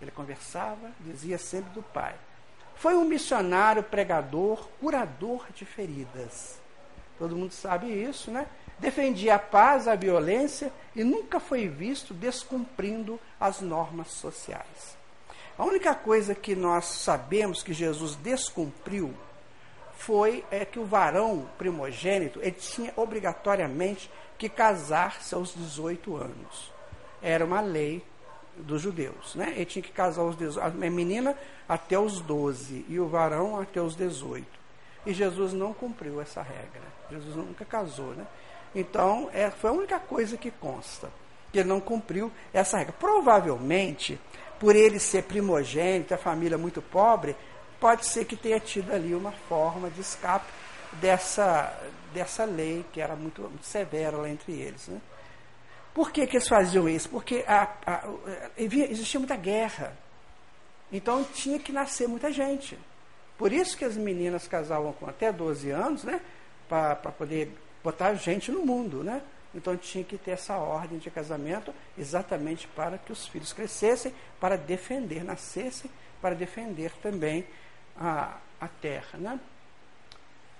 [0.00, 2.14] Ele conversava, dizia sempre do Pai.
[2.78, 6.58] Foi um missionário, pregador, curador de feridas.
[7.18, 8.46] Todo mundo sabe isso, né?
[8.78, 14.96] defendia a paz, a violência e nunca foi visto descumprindo as normas sociais.
[15.56, 19.12] A única coisa que nós sabemos que Jesus descumpriu
[19.96, 26.72] foi é, que o varão primogênito ele tinha obrigatoriamente que casar-se aos 18 anos.
[27.20, 28.04] Era uma lei
[28.62, 29.34] dos judeus.
[29.34, 29.52] Né?
[29.56, 31.36] Ele tinha que casar aos 18, a menina
[31.68, 34.46] até os 12 e o varão até os 18.
[35.06, 36.82] E Jesus não cumpriu essa regra.
[37.10, 38.14] Jesus nunca casou.
[38.14, 38.26] Né?
[38.74, 41.10] Então, é, foi a única coisa que consta,
[41.52, 42.94] que ele não cumpriu essa regra.
[42.98, 44.20] Provavelmente,
[44.58, 47.36] por ele ser primogênito, a família muito pobre,
[47.80, 50.46] pode ser que tenha tido ali uma forma de escape
[50.94, 51.72] dessa,
[52.12, 54.88] dessa lei que era muito, muito severa lá entre eles.
[54.88, 55.00] Né?
[55.98, 57.08] Por que, que eles faziam isso?
[57.08, 58.10] Porque a, a, a,
[58.56, 59.96] existia muita guerra.
[60.92, 62.78] Então tinha que nascer muita gente.
[63.36, 66.20] Por isso que as meninas casavam com até 12 anos, né?
[66.68, 69.20] Para poder botar gente no mundo, né?
[69.52, 74.56] Então tinha que ter essa ordem de casamento exatamente para que os filhos crescessem, para
[74.56, 75.90] defender, nascessem,
[76.22, 77.44] para defender também
[77.98, 79.18] a, a terra.
[79.18, 79.40] Né?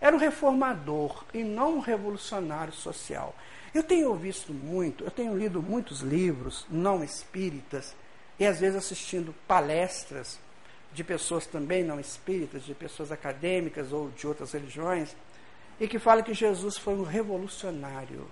[0.00, 3.32] Era um reformador e não um revolucionário social.
[3.74, 7.94] Eu tenho visto muito, eu tenho lido muitos livros não espíritas
[8.38, 10.38] e às vezes assistindo palestras
[10.92, 15.14] de pessoas também não espíritas, de pessoas acadêmicas ou de outras religiões
[15.78, 18.28] e que fala que Jesus foi um revolucionário.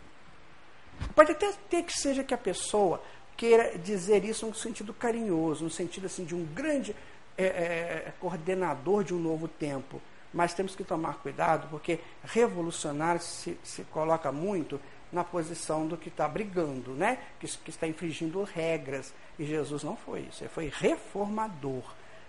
[1.15, 3.03] Pode até ter que seja que a pessoa
[3.37, 6.97] queira dizer isso no sentido carinhoso, no sentido assim de um grande
[7.37, 10.01] é, é, coordenador de um novo tempo.
[10.33, 14.81] Mas temos que tomar cuidado, porque revolucionário se, se coloca muito
[15.13, 17.19] na posição do que está brigando, né?
[17.41, 19.15] que, que está infringindo regras.
[19.39, 21.85] E Jesus não foi isso, ele foi reformador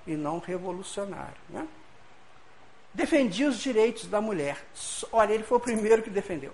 [0.05, 1.37] e não revolucionário.
[1.49, 1.67] Né?
[2.97, 4.57] defendia os direitos da mulher.
[5.11, 6.51] Olha, ele foi o primeiro que defendeu.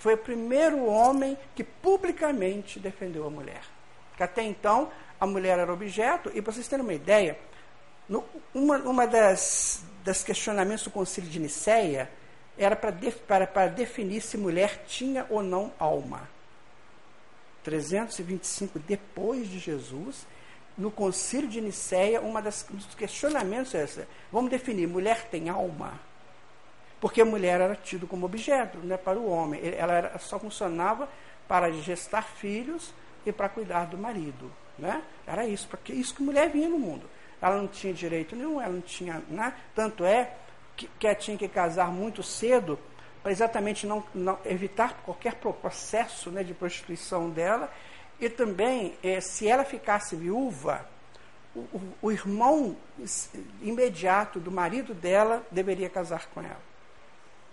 [0.00, 3.62] Foi o primeiro homem que publicamente defendeu a mulher.
[4.16, 7.38] Que até então a mulher era objeto, e para vocês terem uma ideia,
[8.08, 12.10] no, uma, uma das, das questionamentos do concílio de Nicéia,
[12.58, 12.92] era para,
[13.26, 16.28] para, para definir se mulher tinha ou não alma.
[17.62, 20.26] 325 depois de Jesus,
[20.76, 24.06] no concílio de Nicéia, um dos questionamentos é esse.
[24.32, 26.00] Vamos definir, mulher tem alma?
[27.00, 29.60] Porque a mulher era tida como objeto né, para o homem.
[29.76, 31.08] Ela era, só funcionava
[31.46, 32.92] para gestar filhos
[33.24, 34.50] e para cuidar do marido.
[34.78, 35.02] Né?
[35.26, 37.08] Era isso, porque isso que mulher vinha no mundo.
[37.40, 39.22] Ela não tinha direito nenhum, ela não tinha.
[39.28, 39.54] Né?
[39.74, 40.32] Tanto é
[40.78, 42.78] que, que tinha que casar muito cedo
[43.22, 47.70] para exatamente não, não, evitar qualquer processo né, de prostituição dela.
[48.20, 50.88] E também, eh, se ela ficasse viúva,
[51.54, 52.76] o, o, o irmão
[53.60, 56.60] imediato do marido dela deveria casar com ela.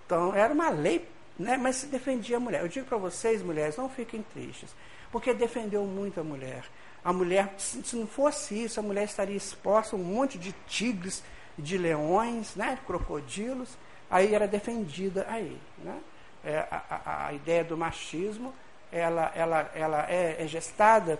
[0.05, 1.07] Então, era uma lei,
[1.37, 2.61] né, mas se defendia a mulher.
[2.61, 4.69] Eu digo para vocês, mulheres, não fiquem tristes,
[5.11, 6.63] porque defendeu muito a mulher.
[7.03, 10.51] A mulher, se, se não fosse isso, a mulher estaria exposta a um monte de
[10.67, 11.23] tigres,
[11.57, 13.77] de leões, né, de crocodilos,
[14.09, 15.57] aí era defendida aí.
[15.77, 15.99] Né?
[16.43, 18.53] É, a, a, a, ideia do machismo
[18.91, 21.19] ela, ela, ela é, é, gestada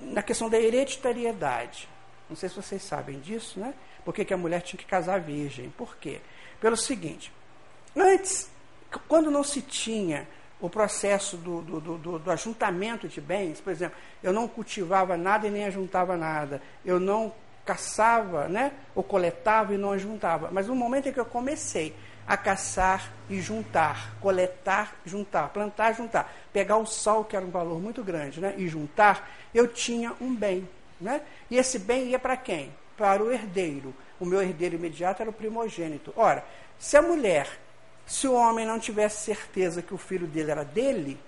[0.00, 1.88] na questão da hereditariedade.
[2.28, 3.74] Não sei se vocês sabem disso, né?
[4.04, 5.70] Por que, que a mulher tinha que casar virgem?
[5.70, 6.20] Por quê?
[6.60, 7.32] Pelo seguinte,
[7.94, 8.50] antes,
[9.08, 10.28] quando não se tinha
[10.60, 15.46] o processo do, do, do, do, ajuntamento de bens, por exemplo, eu não cultivava nada
[15.46, 17.32] e nem ajuntava nada, eu não
[17.66, 21.94] caçava, né, ou coletava e não ajuntava, mas no momento em que eu comecei
[22.26, 27.80] a caçar e juntar, coletar, juntar, plantar, juntar, pegar o sal, que era um valor
[27.80, 30.68] muito grande, né, e juntar, eu tinha um bem.
[31.00, 31.20] Né?
[31.50, 32.72] E esse bem ia para quem?
[32.96, 33.94] Para o herdeiro.
[34.18, 36.12] O meu herdeiro imediato era o primogênito.
[36.16, 36.42] Ora,
[36.78, 37.46] se a mulher
[38.06, 41.18] se o homem não tivesse certeza que o filho dele era dele,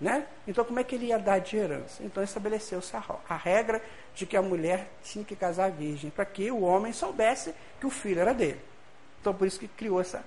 [0.00, 0.26] né?
[0.46, 2.02] então como é que ele ia dar de herança?
[2.02, 3.82] Então estabeleceu-se a, a regra
[4.14, 7.90] de que a mulher tinha que casar virgem, para que o homem soubesse que o
[7.90, 8.60] filho era dele.
[9.20, 10.24] Então por isso que criou essa,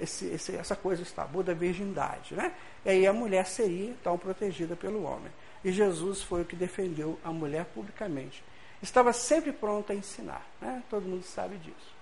[0.00, 2.34] esse, esse, essa coisa, o tabu da virgindade.
[2.34, 2.52] Né?
[2.84, 5.30] E aí a mulher seria então protegida pelo homem.
[5.64, 8.42] E Jesus foi o que defendeu a mulher publicamente.
[8.82, 10.44] Estava sempre pronto a ensinar.
[10.60, 10.82] Né?
[10.88, 12.00] Todo mundo sabe disso.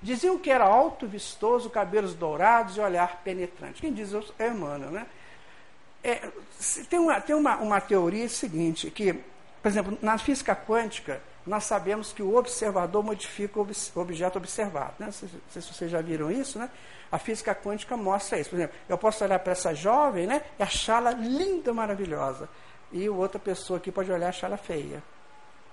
[0.00, 3.80] Diziam que era alto, vistoso, cabelos dourados e olhar penetrante.
[3.80, 5.06] Quem diz é Emmanuel, né?
[6.02, 6.30] É,
[6.88, 9.12] tem uma, tem uma, uma teoria seguinte, que,
[9.62, 14.94] por exemplo, na física quântica, nós sabemos que o observador modifica o objeto observado.
[14.98, 15.06] Né?
[15.06, 16.70] Não sei se vocês já viram isso, né?
[17.10, 18.50] A física quântica mostra isso.
[18.50, 22.48] Por exemplo, eu posso olhar para essa jovem né, e achá-la linda, maravilhosa.
[22.92, 25.02] E outra pessoa aqui pode olhar e achá-la feia.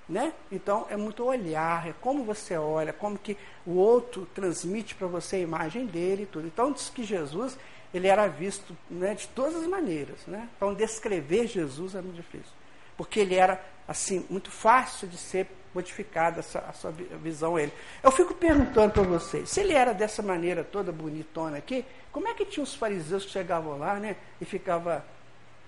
[0.08, 0.32] Né?
[0.52, 3.36] Então é muito olhar, é como você olha, como que
[3.66, 6.48] o outro transmite para você a imagem dele e tudo.
[6.48, 7.58] Então diz que Jesus
[7.96, 10.20] ele era visto né, de todas as maneiras.
[10.28, 10.50] Né?
[10.58, 12.52] Então descrever Jesus é muito difícil,
[12.98, 17.72] porque ele era assim muito fácil de ser modificada essa, a sua visão ele.
[18.02, 22.34] Eu fico perguntando para vocês, se ele era dessa maneira toda bonitona aqui, como é
[22.34, 25.06] que tinha os fariseus que chegavam lá, né, e ficava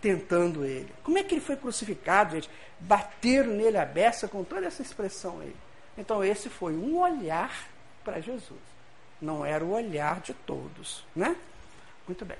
[0.01, 0.91] tentando ele.
[1.03, 2.49] Como é que ele foi crucificado, gente?
[2.79, 5.55] Bateram nele a beça com toda essa expressão aí.
[5.97, 7.67] Então, esse foi um olhar
[8.03, 8.59] para Jesus.
[9.19, 11.35] Não era o olhar de todos, né?
[12.07, 12.37] Muito bem.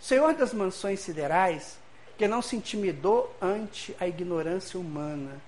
[0.00, 1.78] Senhor das mansões siderais,
[2.18, 5.40] que não se intimidou ante a ignorância humana.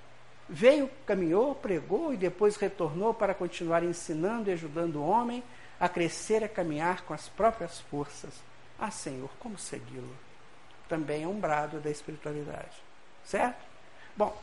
[0.48, 5.42] Veio, caminhou, pregou e depois retornou para continuar ensinando e ajudando o homem
[5.78, 8.32] a crescer e a caminhar com as próprias forças.
[8.78, 10.28] Ah, Senhor, como segui-lo?
[10.88, 12.82] também é um brado da espiritualidade.
[13.24, 13.58] Certo?
[14.16, 14.36] Bom,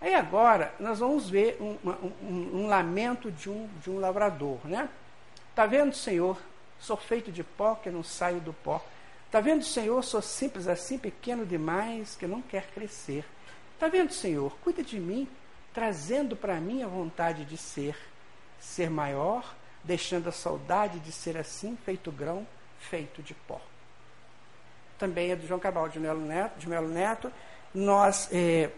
[0.00, 1.76] aí agora nós vamos ver um,
[2.22, 4.58] um, um lamento de um, de um lavrador.
[4.64, 4.88] Né?
[5.50, 6.38] Está vendo, Senhor?
[6.78, 8.84] Sou feito de pó que não saio do pó.
[9.26, 10.02] Está vendo, Senhor?
[10.02, 13.24] Sou simples assim, pequeno demais que não quer crescer.
[13.74, 14.56] Está vendo, Senhor?
[14.62, 15.28] Cuida de mim,
[15.74, 17.96] trazendo para mim a vontade de ser,
[18.58, 22.46] ser maior, deixando a saudade de ser assim, feito grão,
[22.78, 23.60] feito de pó
[24.98, 26.58] também é do João Cabral de Melo Neto.
[26.58, 27.30] De Melo Neto.
[27.74, 28.70] Nós, é,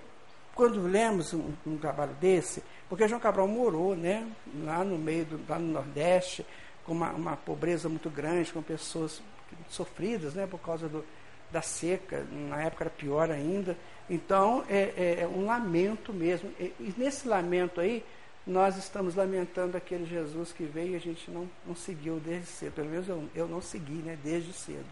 [0.54, 4.26] quando lemos um, um, trabalho desse, porque João Cabral morou né,
[4.64, 6.44] lá no meio, do, lá no Nordeste,
[6.88, 9.22] com uma, uma pobreza muito grande, com pessoas
[9.68, 11.04] sofridas né, por causa do,
[11.52, 13.76] da seca, na época era pior ainda.
[14.08, 16.50] Então, é, é, é um lamento mesmo.
[16.58, 18.02] E, nesse lamento aí,
[18.46, 22.72] nós estamos lamentando aquele Jesus que veio e a gente não, não seguiu desde cedo.
[22.72, 24.86] Pelo menos eu, eu não segui né, desde cedo.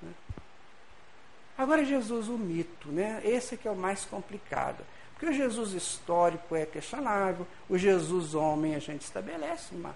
[0.00, 0.10] Né?
[1.58, 3.20] Agora, Jesus, o mito, né?
[3.22, 4.82] esse que é o mais complicado.
[5.12, 9.94] Porque o Jesus histórico é questionável, o Jesus homem a gente estabelece uma,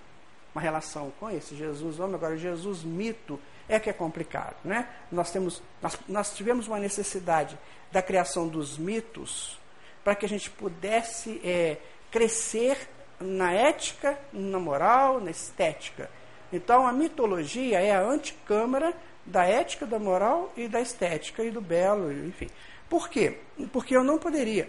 [0.54, 4.56] uma relação com esse Jesus homem, agora Jesus mito é que é complicado.
[4.64, 4.86] Né?
[5.10, 7.58] Nós, temos, nós, nós tivemos uma necessidade
[7.90, 9.58] da criação dos mitos
[10.04, 11.78] para que a gente pudesse é,
[12.10, 12.88] crescer
[13.20, 16.10] na ética, na moral, na estética.
[16.52, 21.60] Então, a mitologia é a anticâmara da ética, da moral e da estética e do
[21.60, 22.48] belo, enfim.
[22.88, 23.38] Por quê?
[23.72, 24.68] Porque eu não poderia,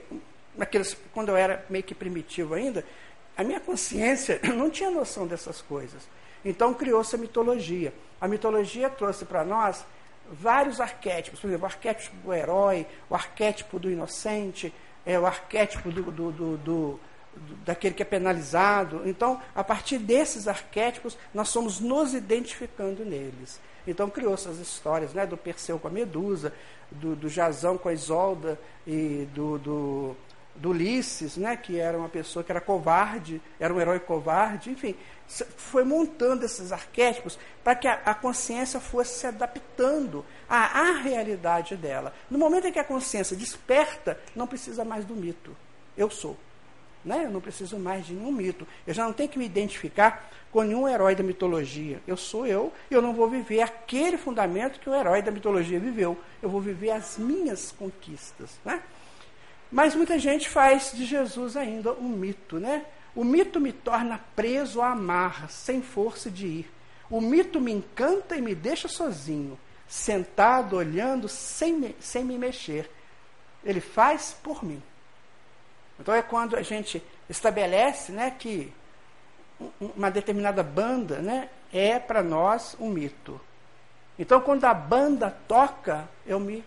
[0.55, 2.85] naqueles, quando eu era meio que primitivo ainda,
[3.37, 6.07] a minha consciência não tinha noção dessas coisas.
[6.43, 7.93] Então criou-se a mitologia.
[8.19, 9.85] A mitologia trouxe para nós
[10.31, 14.73] vários arquétipos, por exemplo, o arquétipo do herói, o arquétipo do inocente,
[15.05, 16.99] é, o arquétipo do, do, do, do
[17.65, 19.01] daquele que é penalizado.
[19.05, 23.59] Então, a partir desses arquétipos, nós somos nos identificando neles.
[23.87, 26.53] Então, criou-se as histórias né, do Perseu com a Medusa,
[26.91, 30.15] do, do Jazão com a Isolda e do, do,
[30.55, 34.95] do Ulisses, né, que era uma pessoa que era covarde, era um herói covarde, enfim,
[35.27, 41.75] foi montando esses arquétipos para que a, a, consciência fosse se adaptando à, à realidade
[41.75, 42.13] dela.
[42.29, 45.55] No momento em que a consciência desperta, não precisa mais do mito.
[45.97, 46.37] Eu sou.
[47.03, 47.25] Né?
[47.25, 48.67] Eu não preciso mais de nenhum mito.
[48.85, 51.99] Eu já não tenho que me identificar com nenhum herói da mitologia.
[52.07, 55.79] Eu sou eu e eu não vou viver aquele fundamento que o herói da mitologia
[55.79, 56.17] viveu.
[56.41, 58.51] Eu vou viver as minhas conquistas.
[58.63, 58.81] Né?
[59.73, 62.59] Mas muita gente faz de Jesus ainda um mito.
[62.59, 62.85] Né?
[63.15, 66.71] O mito me torna preso à amarra, sem força de ir.
[67.09, 69.57] O mito me encanta e me deixa sozinho,
[69.87, 72.87] sentado, olhando, sem me, sem me mexer.
[73.65, 74.81] Ele faz por mim.
[75.99, 78.71] Então é quando a gente estabelece né, que
[79.79, 83.41] uma determinada banda né, é para nós um mito.
[84.19, 86.63] Então quando a banda toca, eu me,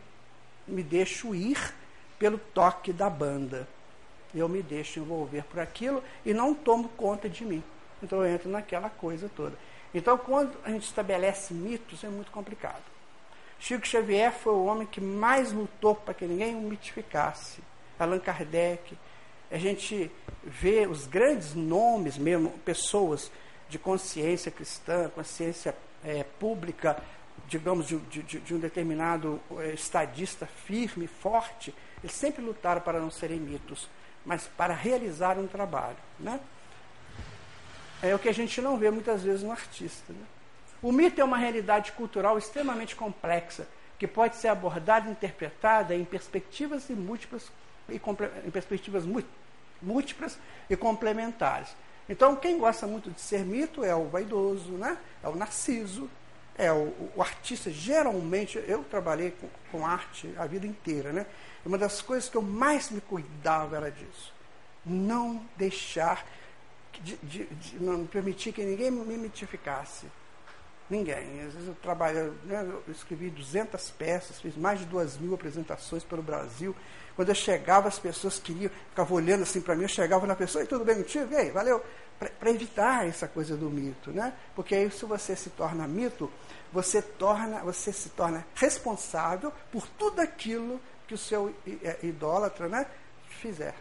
[0.66, 1.76] me deixo ir
[2.18, 3.66] pelo toque da banda.
[4.35, 7.62] Eu me deixo envolver por aquilo e não tomo conta de mim.
[8.02, 9.57] Então eu entro naquela coisa toda.
[9.94, 12.83] Então quando a gente estabelece mitos é muito complicado.
[13.59, 17.62] Chico Xavier foi o homem que mais lutou para que ninguém o mitificasse.
[17.98, 18.96] Allan Kardec,
[19.50, 20.11] a gente
[20.44, 23.31] vê os grandes nomes mesmo, pessoas
[23.68, 25.74] de consciência cristã, consciência
[26.05, 27.02] é, pública,
[27.48, 31.74] digamos, de, de, de um determinado é, estadista firme, forte,
[32.07, 33.88] eles sempre lutaram para não serem mitos,
[34.25, 35.97] mas para realizar um trabalho.
[36.21, 36.38] Né?
[38.01, 40.12] É o que a gente não vê muitas vezes no artista.
[40.12, 40.25] Né?
[40.81, 43.66] O mito é uma realidade cultural extremamente complexa,
[43.99, 47.51] que pode ser abordada e interpretada em perspectivas e múltiplas
[47.88, 48.01] e
[48.47, 49.05] em perspectivas
[49.83, 50.38] múltiplas
[50.71, 51.75] e complementares.
[52.09, 54.97] Então, quem gosta muito de ser mito é o vaidoso, né?
[55.25, 56.09] é o narciso,
[56.57, 57.71] é o, o artista.
[57.71, 61.12] Geralmente, eu trabalhei com, com, arte a vida inteira.
[61.12, 61.27] Né?
[61.64, 64.33] Uma das coisas que eu mais me cuidava era disso.
[64.85, 66.27] Não deixar,
[67.03, 70.07] de, de, de não permitir que ninguém me mitificasse.
[70.88, 71.40] Ninguém.
[71.46, 76.05] Às vezes eu trabalho, né, eu escrevi 200 peças, fiz mais de 2 mil apresentações
[76.05, 76.75] pelo Brasil.
[77.16, 80.62] Quando eu chegava, as pessoas queriam, ficavam olhando assim para mim, eu chegava na pessoa,
[80.62, 81.33] e tudo bem contigo?
[81.33, 81.83] E aí, valeu?
[82.18, 84.33] Para evitar essa coisa do mito, né?
[84.55, 86.31] Porque aí se você se torna mito,
[86.72, 92.87] você, torna, você se torna responsável por tudo aquilo que o seu é, idólatra né,
[93.29, 93.75] fizer.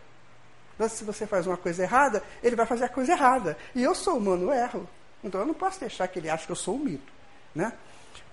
[0.76, 3.58] Então, se você faz uma coisa errada, ele vai fazer a coisa errada.
[3.74, 4.88] E eu sou humano, eu erro.
[5.26, 7.12] Então eu não posso deixar que ele ache que eu sou um mito.
[7.54, 7.74] Né?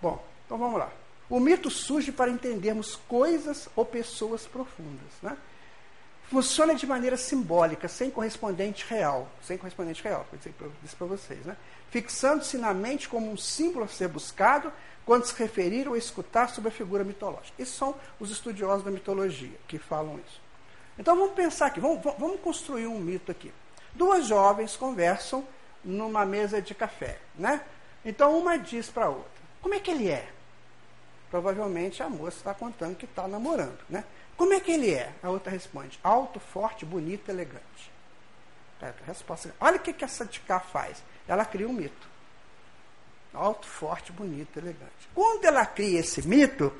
[0.00, 0.92] Bom, então vamos lá.
[1.28, 5.10] O mito surge para entendermos coisas ou pessoas profundas.
[5.22, 5.34] Né?
[6.30, 9.26] Funciona de maneira simbólica, sem correspondente real.
[9.42, 11.46] Sem correspondente real, vou dizer isso para vocês.
[11.46, 11.56] Né?
[11.90, 14.70] Fixando-se na mente como um símbolo a ser buscado
[15.06, 17.54] quando se referir ou escutar sobre a figura mitológica.
[17.58, 20.40] Esses são os estudiosos da mitologia que falam isso.
[20.98, 23.50] Então vamos pensar aqui, vamos, vamos construir um mito aqui.
[23.94, 25.44] Duas jovens conversam
[25.84, 27.62] numa mesa de café, né?
[28.04, 30.28] Então uma diz para a outra: Como é que ele é?
[31.30, 34.04] Provavelmente a moça está contando que está namorando, né?
[34.36, 35.12] Como é que ele é?
[35.22, 37.92] A outra responde: alto, forte, bonito, elegante.
[38.82, 39.54] É, resposta.
[39.60, 41.02] Olha o que, que essa de cá faz.
[41.28, 42.08] Ela cria um mito.
[43.32, 45.08] Alto, forte, bonito, elegante.
[45.14, 46.72] Quando ela cria esse mito,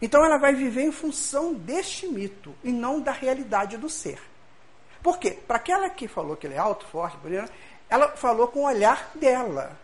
[0.00, 4.18] então ela vai viver em função deste mito e não da realidade do ser.
[5.02, 5.38] Por quê?
[5.46, 7.52] Para aquela que falou que ele é alto, forte, bonito,
[7.92, 9.78] ela falou com o olhar dela.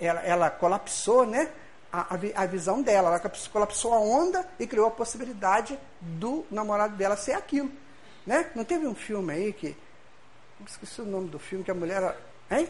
[0.00, 1.50] Ela, ela colapsou né,
[1.92, 3.08] a, a, visão dela.
[3.10, 7.70] Ela colapsou a onda e criou a possibilidade do namorado dela ser aquilo.
[8.26, 8.50] Né?
[8.54, 9.76] Não teve um filme aí que.
[10.66, 12.16] Esqueci o nome do filme, que a mulher era.
[12.50, 12.68] Hein?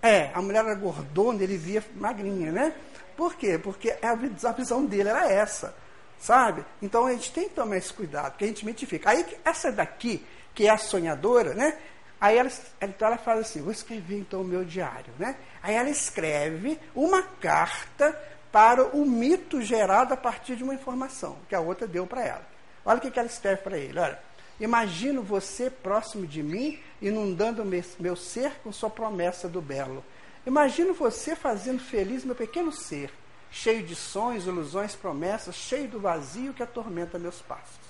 [0.00, 2.72] É, a mulher era gordona, ele via magrinha, né?
[3.16, 3.58] Por quê?
[3.58, 4.12] Porque a,
[4.48, 5.74] a visão dele era essa,
[6.20, 6.64] sabe?
[6.80, 9.10] Então a gente tem que tomar esse cuidado, porque a gente mitifica.
[9.10, 10.24] Aí essa daqui,
[10.54, 11.78] que é a sonhadora, né?
[12.22, 12.48] Aí ela,
[12.80, 15.34] então ela fala assim, vou escrever então o meu diário, né?
[15.60, 18.16] Aí ela escreve uma carta
[18.52, 22.46] para o mito gerado a partir de uma informação que a outra deu para ela.
[22.84, 24.20] Olha o que, que ela escreve para ele, olha.
[24.60, 27.64] Imagino você próximo de mim, inundando
[27.98, 30.04] meu ser com sua promessa do belo.
[30.46, 33.12] Imagino você fazendo feliz meu pequeno ser,
[33.50, 37.82] cheio de sonhos, ilusões, promessas, cheio do vazio que atormenta meus passos.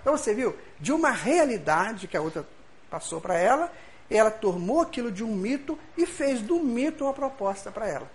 [0.00, 2.46] Então você viu, de uma realidade que a outra
[2.90, 3.72] passou para ela,
[4.10, 8.10] ela tomou aquilo de um mito e fez do mito uma proposta para ela.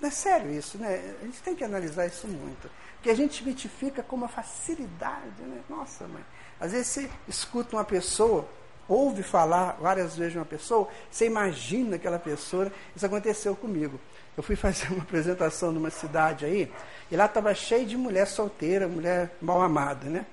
[0.00, 1.16] É sério isso, né?
[1.20, 2.70] A gente tem que analisar isso muito.
[2.94, 5.60] Porque a gente mitifica com uma facilidade, né?
[5.68, 6.24] Nossa, mãe.
[6.60, 8.48] Às vezes você escuta uma pessoa
[8.88, 12.70] ouve falar várias vezes de uma pessoa, você imagina aquela pessoa.
[12.94, 14.00] Isso aconteceu comigo.
[14.36, 16.70] Eu fui fazer uma apresentação numa cidade aí,
[17.10, 20.26] e lá estava cheio de mulher solteira, mulher mal amada, né?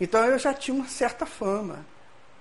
[0.00, 1.84] Então eu já tinha uma certa fama.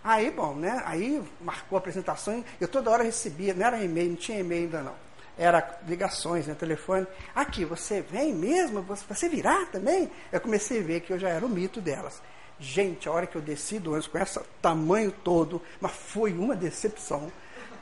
[0.08, 0.84] Aí, bom, né?
[0.86, 4.84] Aí marcou a apresentação, eu toda hora recebia, não era e-mail, não tinha e-mail ainda
[4.84, 4.94] não.
[5.36, 7.08] Era ligações, né, telefone.
[7.34, 8.84] Aqui, você vem mesmo?
[8.84, 10.12] Você virá também?
[10.32, 12.22] Eu comecei a ver que eu já era o mito delas.
[12.60, 16.56] Gente, a hora que eu desci do ônibus com esse tamanho todo, mas foi uma
[16.56, 17.32] decepção,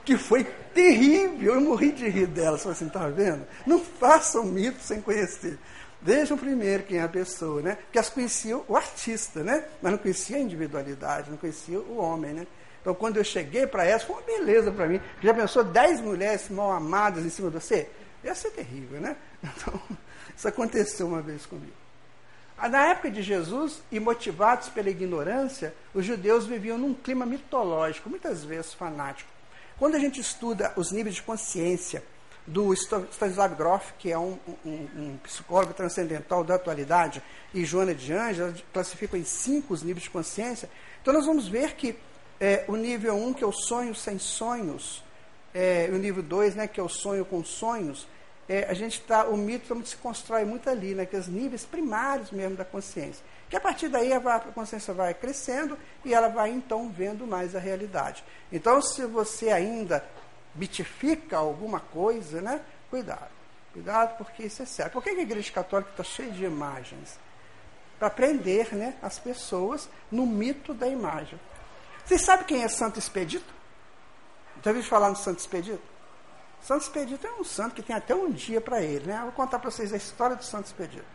[0.05, 1.55] que foi terrível.
[1.55, 2.57] Eu morri de rir dela.
[2.57, 3.45] Você assim, tá vendo?
[3.67, 5.59] Não façam mito sem conhecer.
[6.03, 7.75] Vejam primeiro quem é a pessoa, né?
[7.75, 9.63] Porque as conheciam o artista, né?
[9.81, 12.47] Mas não conhecia a individualidade, não conhecia o homem, né?
[12.81, 14.99] Então, quando eu cheguei para essa, foi uma beleza para mim.
[15.21, 17.89] Já pensou dez mulheres mal amadas em cima de você?
[18.21, 19.15] Ia ser terrível, né?
[19.43, 19.79] Então,
[20.35, 21.73] isso aconteceu uma vez comigo.
[22.69, 28.43] Na época de Jesus, e motivados pela ignorância, os judeus viviam num clima mitológico, muitas
[28.43, 29.29] vezes fanático.
[29.77, 32.03] Quando a gente estuda os níveis de consciência
[32.45, 37.23] do Stanislav Grof, que é um, um, um psicólogo transcendental da atualidade,
[37.53, 40.69] e Joana de Anjos, classificam em cinco os níveis de consciência,
[41.01, 41.95] então nós vamos ver que
[42.39, 45.03] é, o nível 1, um, que é o sonho sem sonhos,
[45.53, 48.07] é, o nível 2, né, que é o sonho com sonhos,
[48.49, 52.65] é, a gente está, o mito se constrói muito ali, né, níveis primários mesmo da
[52.65, 53.23] consciência.
[53.49, 57.59] Que a partir daí a consciência vai crescendo e ela vai então vendo mais a
[57.59, 58.23] realidade.
[58.51, 60.03] Então, se você ainda
[60.55, 63.31] mitifica alguma coisa, né, cuidado.
[63.73, 64.91] Cuidado, porque isso é sério.
[64.91, 67.19] Por que a igreja católica está cheia de imagens?
[67.97, 71.39] Para prender né, as pessoas no mito da imagem.
[72.05, 73.51] Vocês sabem quem é Santo Expedito?
[74.63, 75.81] Já ouviu falar no Santo Expedito?
[76.61, 79.07] Santo Expedito é um santo que tem até um dia para ele.
[79.07, 79.19] Né?
[79.23, 81.05] Vou contar para vocês a história do Santo Expedito.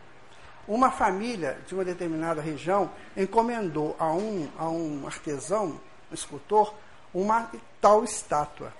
[0.67, 5.79] Uma família de uma determinada região encomendou a um, a um artesão,
[6.11, 6.73] um escultor,
[7.13, 7.49] uma
[7.81, 8.71] tal estátua.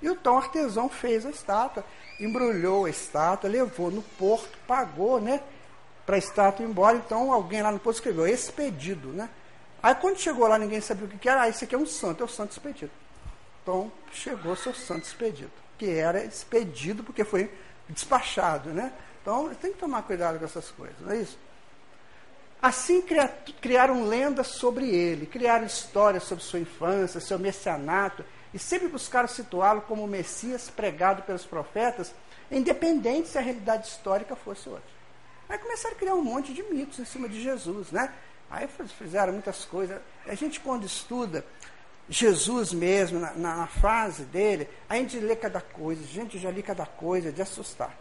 [0.00, 1.84] E o tal artesão fez a estátua,
[2.20, 5.42] embrulhou a estátua, levou no porto, pagou, né?
[6.06, 6.96] Para a estátua ir embora.
[6.96, 9.28] Então alguém lá no porto escreveu expedido, né?
[9.82, 11.42] Aí quando chegou lá, ninguém sabia o que era.
[11.42, 12.92] Ah, esse aqui é um santo, é o santo expedido.
[13.62, 17.50] Então chegou seu santo expedido que era expedido porque foi
[17.88, 18.92] despachado, né?
[19.22, 21.38] Então, tem que tomar cuidado com essas coisas, não é isso?
[22.60, 23.04] Assim
[23.60, 29.82] criaram lendas sobre ele, criaram histórias sobre sua infância, seu messianato, e sempre buscaram situá-lo
[29.82, 32.14] como o Messias pregado pelos profetas,
[32.50, 34.98] independente se a realidade histórica fosse outra.
[35.48, 38.12] Aí começaram a criar um monte de mitos em cima de Jesus, né?
[38.50, 38.68] Aí
[38.98, 40.00] fizeram muitas coisas.
[40.26, 41.44] A gente, quando estuda
[42.08, 43.68] Jesus mesmo, na, na,
[44.30, 47.94] dele, a gente lê cada coisa, gente, já li cada coisa de assustar.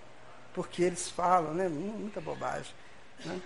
[0.53, 1.67] Porque eles falam, né?
[1.67, 2.73] Muita bobagem.
[3.25, 3.41] Né?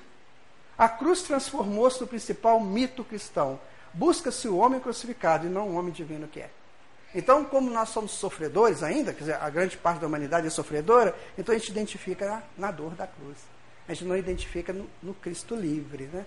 [0.77, 3.59] A cruz transformou-se no principal mito cristão.
[3.93, 6.49] Busca-se o homem crucificado e não o homem divino que é.
[7.13, 11.15] Então, como nós somos sofredores ainda, quer dizer, a grande parte da humanidade é sofredora,
[11.37, 13.37] então a gente identifica na, na dor da cruz.
[13.87, 16.25] A gente não identifica no, no Cristo livre, né?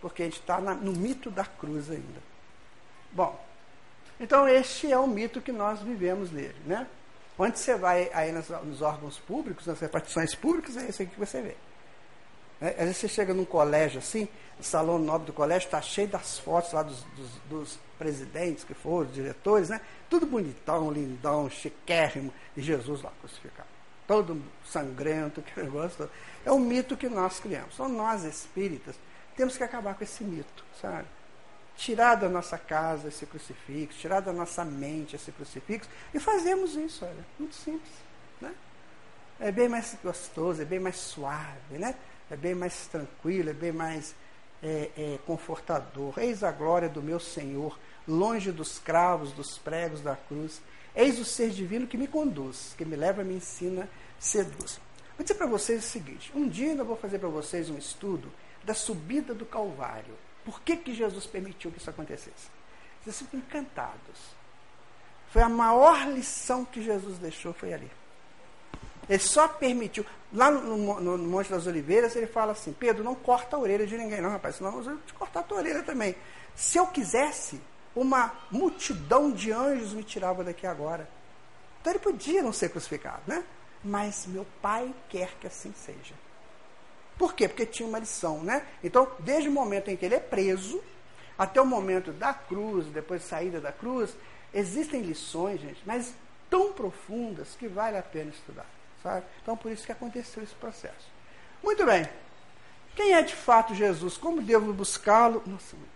[0.00, 2.20] Porque a gente está no mito da cruz ainda.
[3.12, 3.40] Bom,
[4.18, 6.56] então, este é o mito que nós vivemos nele.
[6.66, 6.86] Né?
[7.38, 11.20] Onde você vai aí nos, nos órgãos públicos, nas repartições públicas, é isso aqui que
[11.20, 11.56] você vê.
[12.64, 16.08] É, às vezes você chega num colégio assim, o salão nobre do colégio está cheio
[16.08, 19.80] das fotos lá dos, dos, dos, presidentes que foram, diretores, né?
[20.10, 23.68] Tudo bonitão, lindão, chiquérrimo, e Jesus lá crucificado.
[24.06, 26.10] Todo sangrento, que negócio.
[26.44, 27.76] É o mito que nós criamos.
[27.76, 28.96] São nós espíritas
[29.36, 31.06] temos que acabar com esse mito, sabe?
[31.76, 37.04] tirar da nossa casa esse crucifixo, tirar da nossa mente esse crucifixo, e fazemos isso,
[37.04, 37.92] olha, muito simples.
[38.40, 38.54] Né?
[39.40, 41.94] É bem mais gostoso, é bem mais suave, né?
[42.34, 44.14] É bem mais tranquilo, é bem mais
[44.60, 46.18] é, é, confortador.
[46.18, 47.78] Eis a glória do meu Senhor,
[48.08, 50.60] longe dos cravos, dos pregos da cruz.
[50.96, 54.80] Eis o ser divino que me conduz, que me leva, me ensina, seduz.
[55.16, 58.32] Vou dizer para vocês o seguinte: um dia eu vou fazer para vocês um estudo
[58.64, 60.14] da subida do Calvário.
[60.44, 62.48] Por que, que Jesus permitiu que isso acontecesse?
[63.00, 64.34] Vocês ficam encantados.
[65.30, 67.90] Foi a maior lição que Jesus deixou, foi ali.
[69.08, 70.04] Ele só permitiu.
[70.32, 73.86] Lá no, no, no, Monte das Oliveiras, ele fala assim: Pedro, não corta a orelha
[73.86, 76.14] de ninguém, não, rapaz, senão eu vou te cortar a tua orelha também.
[76.54, 77.60] Se eu quisesse,
[77.94, 81.08] uma multidão de anjos me tirava daqui agora.
[81.80, 83.44] Então ele podia não ser crucificado, né?
[83.82, 86.14] Mas meu pai quer que assim seja.
[87.18, 87.46] Por quê?
[87.46, 88.66] Porque tinha uma lição, né?
[88.82, 90.82] Então, desde o momento em que ele é preso,
[91.38, 94.16] até o momento da cruz, depois da saída da cruz,
[94.52, 96.14] existem lições, gente, mas
[96.48, 98.66] tão profundas que vale a pena estudar,
[99.04, 99.26] sabe?
[99.42, 101.12] Então, por isso que aconteceu esse processo.
[101.62, 102.08] Muito bem.
[102.96, 104.16] Quem é de fato Jesus?
[104.16, 105.44] Como devo buscá-lo?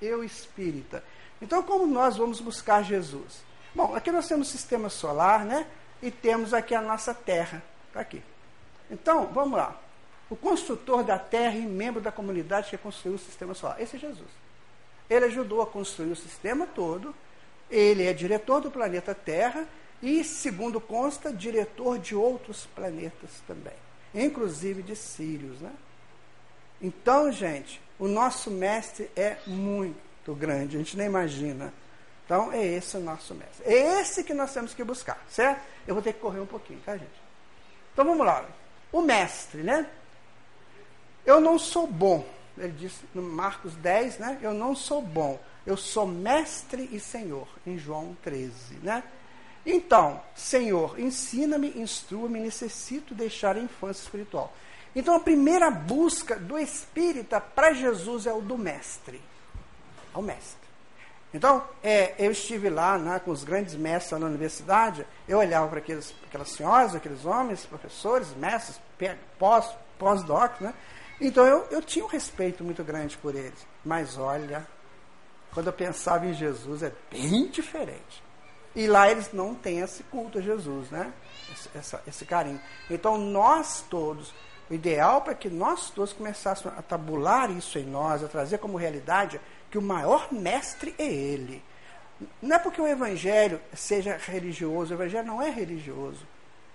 [0.00, 1.02] Eu espírita.
[1.40, 3.42] Então, como nós vamos buscar Jesus?
[3.74, 5.66] Bom, aqui nós temos o sistema solar, né?
[6.02, 7.62] E temos aqui a nossa Terra.
[7.86, 8.22] Está aqui.
[8.90, 9.74] Então, vamos lá.
[10.28, 13.80] O construtor da Terra e membro da comunidade que construiu o sistema solar.
[13.80, 14.28] Esse é Jesus.
[15.08, 17.14] Ele ajudou a construir o sistema todo.
[17.70, 19.66] Ele é diretor do planeta Terra
[20.02, 23.74] e, segundo consta, diretor de outros planetas também,
[24.14, 25.60] inclusive de Sírios.
[25.60, 25.72] Né?
[26.80, 31.72] Então, gente, o nosso mestre é muito grande, a gente nem imagina.
[32.24, 33.64] Então, é esse o nosso mestre.
[33.64, 35.62] É esse que nós temos que buscar, certo?
[35.86, 37.20] Eu vou ter que correr um pouquinho, tá, gente?
[37.92, 38.44] Então, vamos lá.
[38.92, 39.88] O mestre, né?
[41.24, 42.26] Eu não sou bom.
[42.56, 44.38] Ele disse no Marcos 10, né?
[44.42, 45.40] Eu não sou bom.
[45.66, 49.02] Eu sou mestre e senhor, em João 13, né?
[49.70, 54.50] Então, Senhor, ensina-me, instrua-me, necessito deixar a infância espiritual.
[54.96, 59.20] Então, a primeira busca do espírita para Jesus é o do mestre.
[60.14, 60.66] Ao mestre.
[61.34, 65.80] Então, é, eu estive lá né, com os grandes mestres na universidade, eu olhava para
[65.80, 68.80] aqueles, aquelas senhoras, aqueles homens, professores, mestres,
[69.38, 70.72] pós-doc, pós né?
[71.20, 73.66] Então eu, eu tinha um respeito muito grande por eles.
[73.84, 74.66] Mas olha,
[75.52, 78.27] quando eu pensava em Jesus, é bem diferente.
[78.78, 81.12] E lá eles não têm esse culto a Jesus, né?
[81.52, 82.60] Esse, essa, esse carinho.
[82.88, 84.32] Então nós todos,
[84.70, 88.78] o ideal para que nós todos começássemos a tabular isso em nós, a trazer como
[88.78, 91.60] realidade que o maior mestre é Ele.
[92.40, 96.24] Não é porque o Evangelho seja religioso, o Evangelho não é religioso.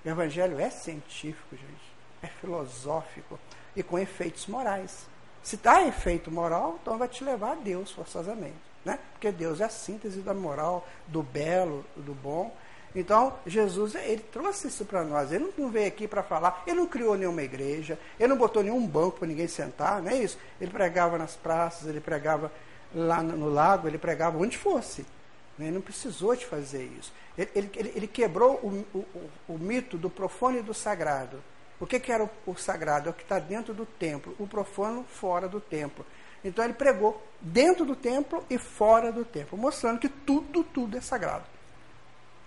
[0.04, 1.94] O Evangelho é científico, gente.
[2.22, 3.40] É filosófico
[3.78, 5.08] e com efeitos morais.
[5.42, 8.73] Se dá efeito moral, então vai te levar a Deus forçosamente.
[8.86, 9.00] Né?
[9.14, 12.56] Porque Deus é a síntese da moral, do belo, do bom.
[12.96, 15.32] Então, Jesus, ele trouxe isso para nós.
[15.32, 18.86] Ele não veio aqui para falar, ele não criou nenhuma igreja, ele não botou nenhum
[18.86, 20.38] banco para ninguém sentar, não é isso?
[20.62, 22.52] Ele pregava nas praças, ele pregava
[22.94, 25.02] lá no, lago, ele pregava onde fosse.
[25.58, 25.66] Né?
[25.66, 27.12] Ele não precisou de fazer isso.
[27.36, 31.44] Ele, ele, ele quebrou o, o, o, mito do profano e do sagrado.
[31.80, 33.10] O que, que era o, o sagrado?
[33.10, 36.06] É o que está dentro do templo, o profano fora do templo.
[36.44, 41.02] Então ele pregou dentro do templo e fora do templo, mostrando que tudo, tudo é
[41.02, 41.46] sagrado.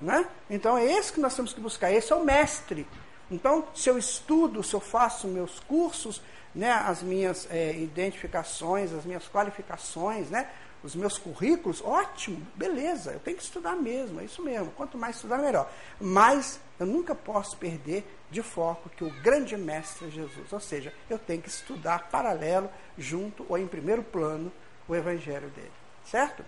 [0.00, 0.26] Né?
[0.50, 2.86] Então é esse que nós temos que buscar, esse é o mestre.
[3.30, 6.22] Então, se eu estudo, se eu faço meus cursos,
[6.54, 10.48] né, as minhas é, identificações, as minhas qualificações, né,
[10.86, 14.70] os meus currículos, ótimo, beleza, eu tenho que estudar mesmo, é isso mesmo.
[14.70, 15.68] Quanto mais estudar, melhor.
[16.00, 20.52] Mas eu nunca posso perder de foco que o grande mestre é Jesus.
[20.52, 24.52] Ou seja, eu tenho que estudar paralelo, junto ou em primeiro plano,
[24.86, 25.72] o evangelho dele.
[26.04, 26.44] Certo?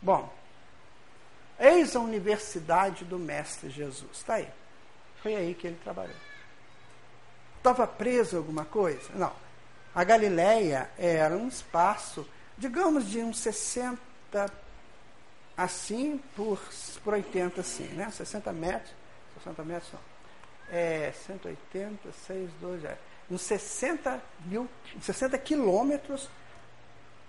[0.00, 0.32] Bom,
[1.60, 4.10] eis a universidade do mestre Jesus.
[4.12, 4.48] Está aí.
[5.22, 6.16] Foi aí que ele trabalhou.
[7.58, 9.10] Estava preso alguma coisa?
[9.14, 9.32] Não.
[9.94, 12.26] A Galileia era um espaço
[12.58, 13.98] digamos de uns 60
[15.56, 16.60] assim por,
[17.02, 18.10] por 80 assim, né?
[18.10, 18.92] 60 metros,
[19.38, 20.00] 60 metros não.
[20.68, 22.98] É, 180, 6, 12, é.
[23.30, 24.68] Uns 60 mil,
[25.00, 26.28] 60 quilômetros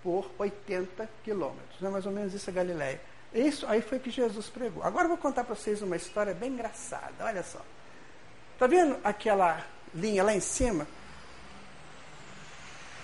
[0.02, 1.80] por 80 quilômetros.
[1.80, 1.88] Né?
[1.88, 3.00] Mais ou menos isso é Galileia.
[3.32, 4.82] Isso aí foi que Jesus pregou.
[4.82, 7.24] Agora eu vou contar para vocês uma história bem engraçada.
[7.24, 7.60] Olha só.
[8.54, 9.64] Está vendo aquela
[9.94, 10.86] linha lá em cima?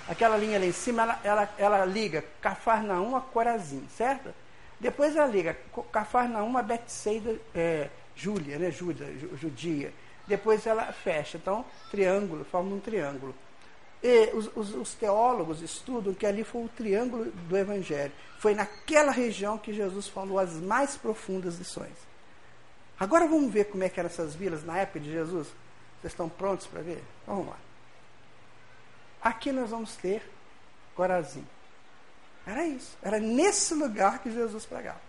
[0.08, 4.34] Aquela linha lá em cima, ela, ela, ela liga Cafarnaum a Corazim, certo?
[4.78, 5.56] Depois ela liga
[5.90, 8.70] Cafarnaum a Betsaida, é, Júlia, né?
[8.70, 9.92] Júlia, judia.
[10.26, 11.36] Depois ela fecha.
[11.36, 13.34] Então, triângulo, forma um triângulo.
[14.02, 18.12] E os, os, os, teólogos estudam que ali foi o triângulo do Evangelho.
[18.38, 21.96] Foi naquela região que Jesus falou as mais profundas lições.
[23.00, 25.48] Agora vamos ver como é que eram essas vilas na época de Jesus.
[26.00, 27.02] Vocês estão prontos para ver?
[27.26, 27.63] Vamos lá.
[29.24, 30.22] Aqui nós vamos ter
[30.94, 31.46] Corazim.
[32.46, 32.94] Era isso.
[33.02, 35.00] Era nesse lugar que Jesus pregava.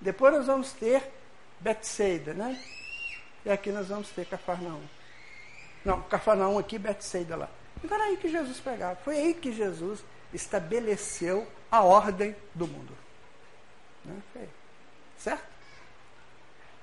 [0.00, 1.06] Depois nós vamos ter
[1.60, 2.58] Betsaida, né?
[3.44, 4.82] E aqui nós vamos ter Cafarnaum.
[5.84, 7.50] Não, Cafarnaum aqui, Betsaida lá.
[7.84, 8.96] Então era aí que Jesus pregava.
[8.96, 10.02] Foi aí que Jesus
[10.32, 12.96] estabeleceu a ordem do mundo.
[14.04, 14.16] Né?
[14.32, 14.48] Foi
[15.18, 15.44] Certo?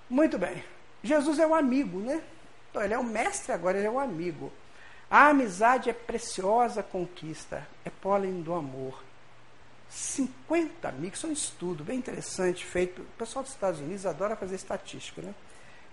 [0.09, 0.63] Muito bem.
[1.03, 2.23] Jesus é um amigo, né?
[2.69, 4.51] Então ele é o mestre, agora ele é um amigo.
[5.09, 9.03] A amizade é preciosa conquista, é pólen do amor.
[9.89, 13.01] 50 amigos, é um estudo bem interessante feito.
[13.01, 15.33] O pessoal dos Estados Unidos adora fazer estatística, né?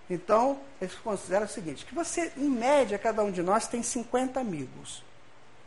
[0.07, 4.39] Então, eles consideram o seguinte, que você, em média, cada um de nós tem 50
[4.39, 5.03] amigos.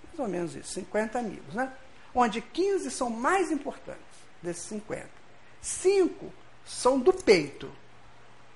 [0.05, 1.73] Mais ou menos isso, 50 amigos, né?
[2.15, 4.01] Onde 15 são mais importantes
[4.41, 5.09] desses 50.
[5.61, 6.33] Cinco
[6.65, 7.71] são do peito.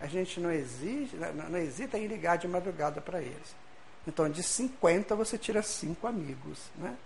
[0.00, 3.63] A gente não exige, não, não hesita em ligar de madrugada para eles.
[4.06, 6.96] Então, de 50 você tira cinco amigos, né?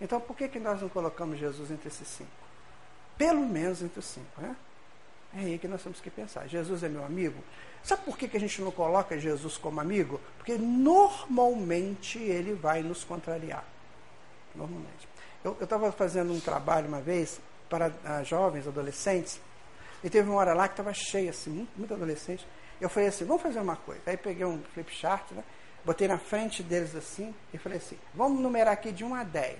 [0.00, 2.30] Então, por que, que nós não colocamos Jesus entre esses cinco?
[3.16, 4.56] Pelo menos entre os cinco, né?
[5.36, 6.46] É aí que nós temos que pensar.
[6.46, 7.42] Jesus é meu amigo?
[7.82, 10.20] Sabe por que, que a gente não coloca Jesus como amigo?
[10.38, 13.64] Porque normalmente ele vai nos contrariar.
[14.54, 15.08] Normalmente.
[15.42, 19.40] Eu estava fazendo um trabalho uma vez para uh, jovens, adolescentes,
[20.02, 22.46] e teve uma hora lá que estava cheia, assim, muito, muito adolescente.
[22.80, 24.02] Eu falei assim, vamos fazer uma coisa.
[24.06, 25.42] Aí peguei um flip chart, né?
[25.84, 29.58] Botei na frente deles assim, e falei assim, vamos numerar aqui de 1 a 10.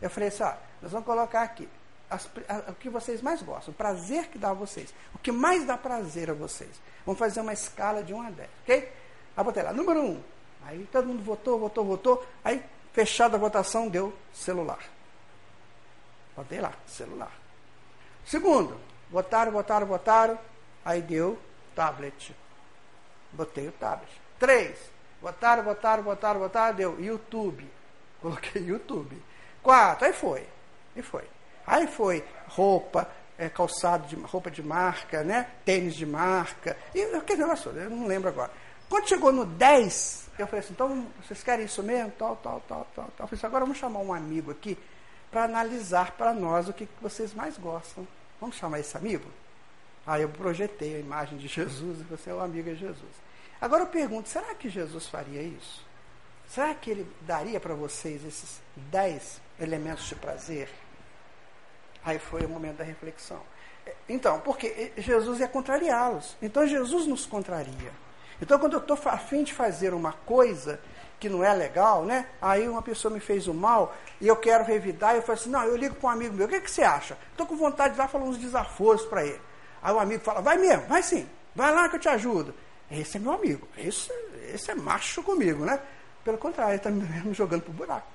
[0.00, 1.68] Eu falei assim, ó, nós vamos colocar aqui
[2.08, 5.32] as, a, o que vocês mais gostam, o prazer que dá a vocês, o que
[5.32, 6.70] mais dá prazer a vocês.
[7.06, 8.92] Vamos fazer uma escala de 1 a 10, ok?
[9.36, 10.22] Aí botei lá, número 1.
[10.64, 12.26] Aí todo mundo votou, votou, votou.
[12.44, 14.82] Aí, fechada a votação, deu celular.
[16.36, 17.32] Botei lá, celular.
[18.24, 18.78] Segundo,
[19.10, 20.38] votaram, votaram, votaram.
[20.84, 21.38] Aí deu
[21.74, 22.34] tablet.
[23.32, 24.10] Botei o tablet.
[24.38, 24.78] Três,
[25.22, 27.70] votaram, votaram, votaram, votaram, deu YouTube.
[28.20, 29.16] Coloquei YouTube.
[29.62, 30.46] Quatro, aí foi.
[30.96, 31.24] E foi.
[31.66, 33.08] Aí foi roupa,
[33.38, 35.48] é, calçado de roupa de marca, né?
[35.64, 38.50] tênis de marca, e aquele negócio, eu não lembro agora.
[38.88, 42.12] Quando chegou no 10, eu falei assim, então vocês querem isso mesmo?
[42.18, 43.24] Tal, tal, tal, tal, tal.
[43.24, 44.76] Eu falei assim, agora vamos chamar um amigo aqui
[45.30, 48.06] para analisar para nós o que vocês mais gostam.
[48.40, 49.24] Vamos chamar esse amigo?
[50.06, 53.21] Aí eu projetei a imagem de Jesus e você é o amigo de Jesus.
[53.62, 55.86] Agora eu pergunto, será que Jesus faria isso?
[56.48, 60.68] Será que ele daria para vocês esses 10 elementos de prazer?
[62.04, 63.40] Aí foi o momento da reflexão.
[64.08, 66.36] Então, porque Jesus ia contrariá-los.
[66.42, 67.92] Então Jesus nos contraria.
[68.40, 70.80] Então, quando eu estou a fim de fazer uma coisa
[71.20, 72.26] que não é legal, né?
[72.40, 75.62] Aí uma pessoa me fez o mal e eu quero revidar, eu falo assim, não,
[75.62, 77.16] eu ligo para um amigo meu, o que, que você acha?
[77.30, 79.40] Estou com vontade de dar falar uns desaforos para ele.
[79.80, 82.52] Aí o amigo fala, vai mesmo, vai sim, vai lá que eu te ajudo.
[82.92, 84.12] Esse é meu amigo, esse,
[84.52, 85.80] esse é macho comigo, né?
[86.22, 88.06] Pelo contrário, ele está me jogando para o buraco.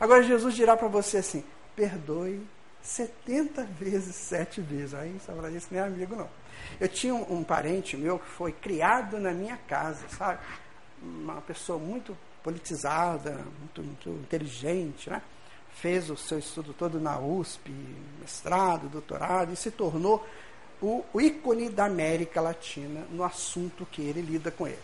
[0.00, 1.44] Agora Jesus dirá para você assim,
[1.76, 2.44] perdoe
[2.82, 4.94] 70 vezes, sete vezes.
[4.94, 6.28] Aí você fala, isso não é amigo, não.
[6.80, 10.40] Eu tinha um, um, parente meu que foi criado na minha casa, sabe?
[11.00, 15.22] Uma pessoa muito politizada, muito, muito inteligente, né?
[15.74, 17.70] Fez o seu estudo todo na USP,
[18.20, 20.26] mestrado, doutorado, e se tornou
[20.80, 24.78] o, o ícone da América Latina no assunto que ele lida com ele.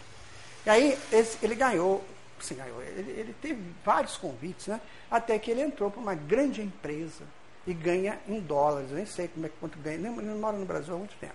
[0.64, 2.04] E aí ele, ele ganhou,
[2.40, 4.80] sim, ganhou ele, ele teve vários convites, né?
[5.10, 7.24] Até que ele entrou para uma grande empresa
[7.66, 8.90] e ganha em dólares.
[8.90, 11.34] Eu nem sei como é, quanto ganha, nem, moro no Brasil há muito tempo.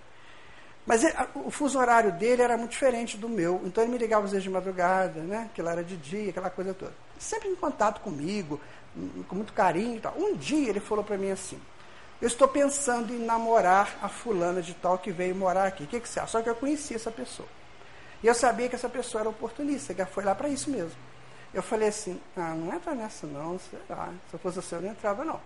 [0.84, 3.60] Mas ele, o fuso horário dele era muito diferente do meu.
[3.64, 5.50] Então ele me ligava às vezes de madrugada, né?
[5.54, 6.92] Que lá era de dia, aquela coisa toda.
[7.18, 8.60] Sempre em contato comigo,
[8.96, 10.14] hum, com muito carinho e tal.
[10.16, 11.60] Um dia ele falou para mim assim:
[12.22, 15.82] Eu estou pensando em namorar a fulana de tal que veio morar aqui.
[15.82, 16.30] O que, que você acha?
[16.30, 17.48] Só que eu conhecia essa pessoa.
[18.22, 20.96] E eu sabia que essa pessoa era oportunista, que foi lá para isso mesmo.
[21.52, 24.14] Eu falei assim: Ah, não entra nessa não, sei lá.
[24.30, 25.40] Se eu fosse você, eu não entrava não.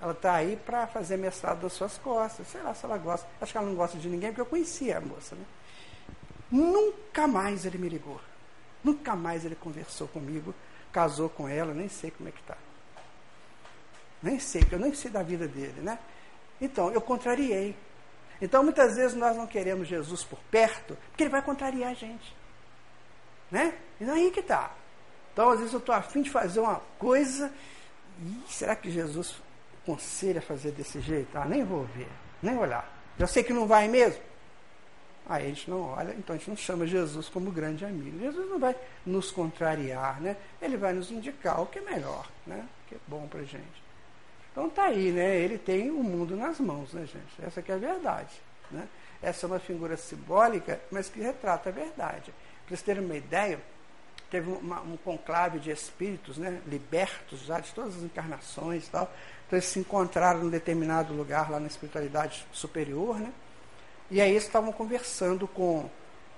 [0.00, 2.46] Ela está aí para fazer mestrado das suas costas.
[2.48, 3.28] Sei lá se ela gosta.
[3.38, 5.36] Acho que ela não gosta de ninguém, porque eu conhecia a moça.
[5.36, 5.44] Né?
[6.50, 8.18] Nunca mais ele me ligou.
[8.82, 10.54] Nunca mais ele conversou comigo.
[10.90, 12.56] Casou com ela, nem sei como é que está.
[14.22, 15.98] Nem sei, eu nem sei da vida dele, né?
[16.64, 17.76] Então, eu contrariei.
[18.40, 22.34] Então, muitas vezes nós não queremos Jesus por perto, porque ele vai contrariar a gente.
[23.50, 23.74] Né?
[24.00, 24.72] E aí que está.
[25.32, 27.52] Então, às vezes eu estou afim de fazer uma coisa,
[28.18, 29.36] e será que Jesus
[29.82, 31.36] aconselha a fazer desse jeito?
[31.36, 32.08] Ah, nem vou ver,
[32.42, 32.90] nem olhar.
[33.18, 34.22] Já sei que não vai mesmo.
[35.26, 38.18] Aí a gente não olha, então a gente não chama Jesus como grande amigo.
[38.18, 40.36] Jesus não vai nos contrariar, né?
[40.60, 42.66] Ele vai nos indicar o que é melhor, né?
[42.84, 43.82] O que é bom para gente.
[44.54, 45.36] Então tá aí, né?
[45.36, 47.44] Ele tem o mundo nas mãos, né, gente?
[47.44, 48.40] Essa que é a verdade,
[48.70, 48.86] né?
[49.20, 52.32] Essa é uma figura simbólica, mas que retrata a verdade.
[52.32, 53.60] Para vocês terem uma ideia,
[54.30, 56.60] teve uma, um conclave de espíritos, né?
[56.66, 59.10] Libertos já de todas as encarnações e tal
[59.46, 63.32] então eles se encontraram em um determinado lugar lá na espiritualidade superior, né?
[64.10, 65.88] E aí eles estavam conversando com,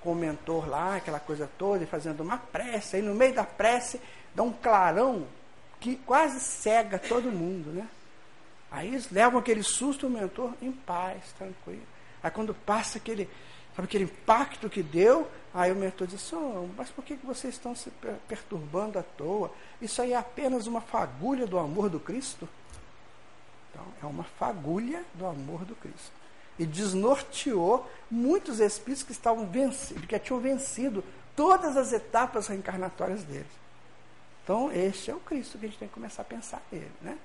[0.01, 2.97] com o mentor lá, aquela coisa toda, e fazendo uma prece.
[2.97, 4.01] Aí no meio da prece
[4.35, 5.27] dá um clarão
[5.81, 7.87] que quase cega todo mundo, né?
[8.71, 11.83] Aí eles levam aquele susto o mentor em paz, tranquilo.
[12.23, 13.29] Aí quando passa aquele,
[13.75, 17.75] sabe, aquele impacto que deu, aí o mentor diz, oh, mas por que vocês estão
[17.75, 17.91] se
[18.29, 19.53] perturbando à toa?
[19.81, 22.49] Isso aí é apenas uma fagulha do amor do Cristo?
[23.71, 26.13] Então, é uma fagulha do amor do Cristo.
[26.59, 31.05] e desnorteou muitos espíritos que estavam vencidos, que tinham vencido
[31.35, 33.47] todas as etapas reencarnatórias deles.
[34.43, 37.19] Então, este é o Cristo que a gente tem que começar a pensar nele, né?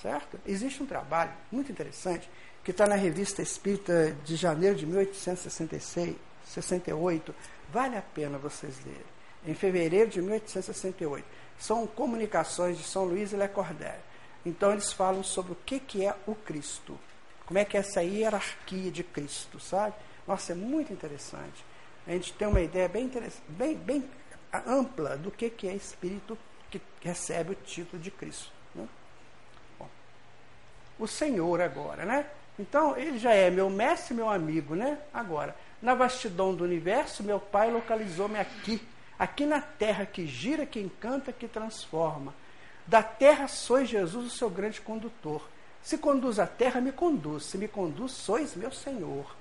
[0.00, 0.38] Certo?
[0.46, 2.28] Existe um trabalho muito interessante
[2.62, 7.34] que está na revista Espírita de janeiro de 1866, 68.
[7.72, 9.16] Vale a pena vocês lerem.
[9.46, 11.24] Em fevereiro de 1868.
[11.58, 14.00] São comunicações de São Luís e Le Cordaire.
[14.44, 16.98] Então, eles falam sobre o que, que é o Cristo.
[17.46, 19.94] Como é que é essa hierarquia de Cristo, sabe?
[20.26, 21.64] Nossa, é muito interessante.
[22.06, 23.10] A gente tem uma ideia bem,
[23.48, 24.04] bem, bem
[24.66, 26.36] ampla do que, que é espírito
[26.70, 28.55] que recebe o título de Cristo.
[30.98, 32.26] O Senhor agora, né?
[32.58, 34.98] Então, ele já é meu mestre, meu amigo, né?
[35.12, 38.80] Agora, na vastidão do universo, meu Pai localizou-me aqui,
[39.18, 42.32] aqui na terra que gira, que encanta, que transforma.
[42.86, 45.46] Da terra sois Jesus, o seu grande condutor.
[45.82, 47.44] Se conduz a terra, me conduz.
[47.44, 49.36] Se me conduz, sois meu Senhor.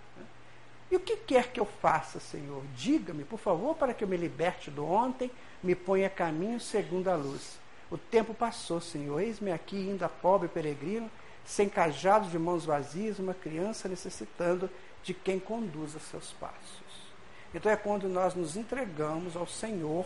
[0.91, 2.63] E o que quer que eu faça, Senhor?
[2.75, 5.31] Diga-me, por favor, para que eu me liberte do ontem,
[5.63, 7.57] me ponha caminho segundo a luz.
[7.89, 9.19] O tempo passou, Senhor.
[9.19, 11.09] Eis-me aqui, ainda pobre peregrino,
[11.45, 14.69] sem cajados de mãos vazias, uma criança necessitando
[15.03, 17.05] de quem conduza seus passos.
[17.53, 20.05] Então é quando nós nos entregamos ao Senhor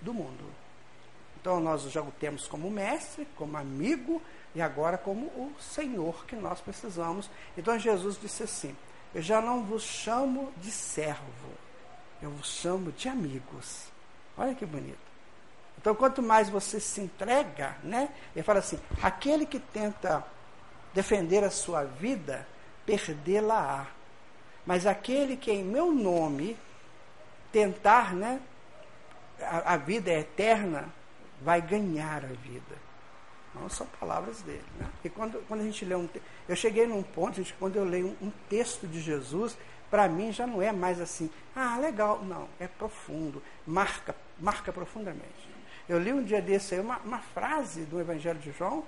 [0.00, 0.44] do mundo.
[1.40, 4.22] Então nós já o temos como mestre, como amigo,
[4.54, 7.28] e agora como o Senhor que nós precisamos.
[7.58, 8.76] Então Jesus disse assim:
[9.14, 11.50] Eu já não vos chamo de servo,
[12.22, 13.88] eu vos chamo de amigos.
[14.38, 15.06] Olha que bonito.
[15.78, 18.08] Então, quanto mais você se entrega, né?
[18.34, 20.24] Ele fala assim: aquele que tenta
[20.96, 22.48] defender a sua vida,
[22.86, 23.86] perdê-la-á.
[24.64, 26.56] Mas aquele que em meu nome
[27.52, 28.40] tentar, né?
[29.38, 30.88] A, a vida é eterna,
[31.42, 32.86] vai ganhar a vida.
[33.54, 34.64] Não são palavras dele.
[34.78, 34.86] Né?
[35.04, 36.08] E quando, quando a gente lê um
[36.48, 39.56] Eu cheguei num ponto, gente, quando eu leio um, um texto de Jesus,
[39.90, 42.24] para mim já não é mais assim, ah, legal.
[42.24, 45.56] Não, é profundo, marca, marca profundamente.
[45.86, 48.82] Eu li um dia desse aí uma, uma frase do Evangelho de João,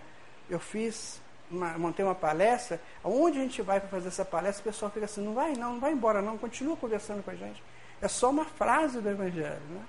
[0.48, 1.20] eu fiz,
[1.51, 5.07] uma, montei uma palestra, onde a gente vai para fazer essa palestra, o pessoal fica
[5.07, 7.62] assim, não vai não, não vai embora não, continua conversando com a gente.
[8.01, 9.61] É só uma frase do Evangelho.
[9.70, 9.82] Né?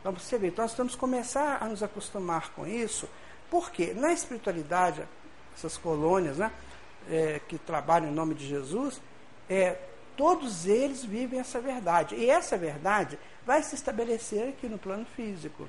[0.00, 3.08] Então, você vê, então nós temos que começar a nos acostumar com isso,
[3.50, 5.02] porque na espiritualidade,
[5.56, 6.52] essas colônias né,
[7.08, 9.00] é, que trabalham em nome de Jesus,
[9.48, 9.78] é,
[10.16, 12.14] todos eles vivem essa verdade.
[12.16, 15.68] E essa verdade vai se estabelecer aqui no plano físico.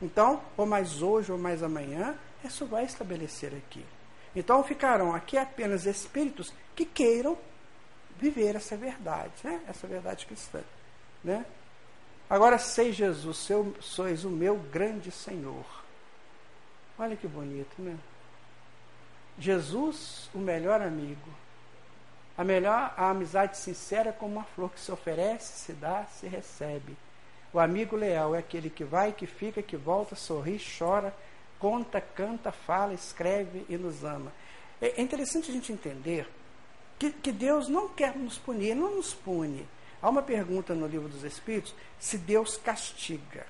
[0.00, 2.14] Então, ou mais hoje ou mais amanhã,
[2.44, 3.84] isso vai estabelecer aqui.
[4.36, 7.38] Então ficarão aqui apenas espíritos que queiram
[8.18, 9.62] viver essa verdade, né?
[9.66, 10.62] essa verdade cristã.
[11.24, 11.44] Né?
[12.28, 15.64] Agora, sei Jesus, seu, sois o meu grande Senhor.
[16.98, 17.96] Olha que bonito, né?
[19.38, 21.30] Jesus, o melhor amigo.
[22.36, 26.96] A melhor, a amizade sincera como uma flor que se oferece, se dá, se recebe.
[27.52, 31.14] O amigo leal é aquele que vai, que fica, que volta, sorri, chora,
[31.58, 34.32] conta, canta, fala, escreve e nos ama.
[34.80, 36.28] É interessante a gente entender
[36.98, 39.66] que, que Deus não quer nos punir, não nos pune.
[40.00, 43.46] Há uma pergunta no livro dos Espíritos se Deus castiga.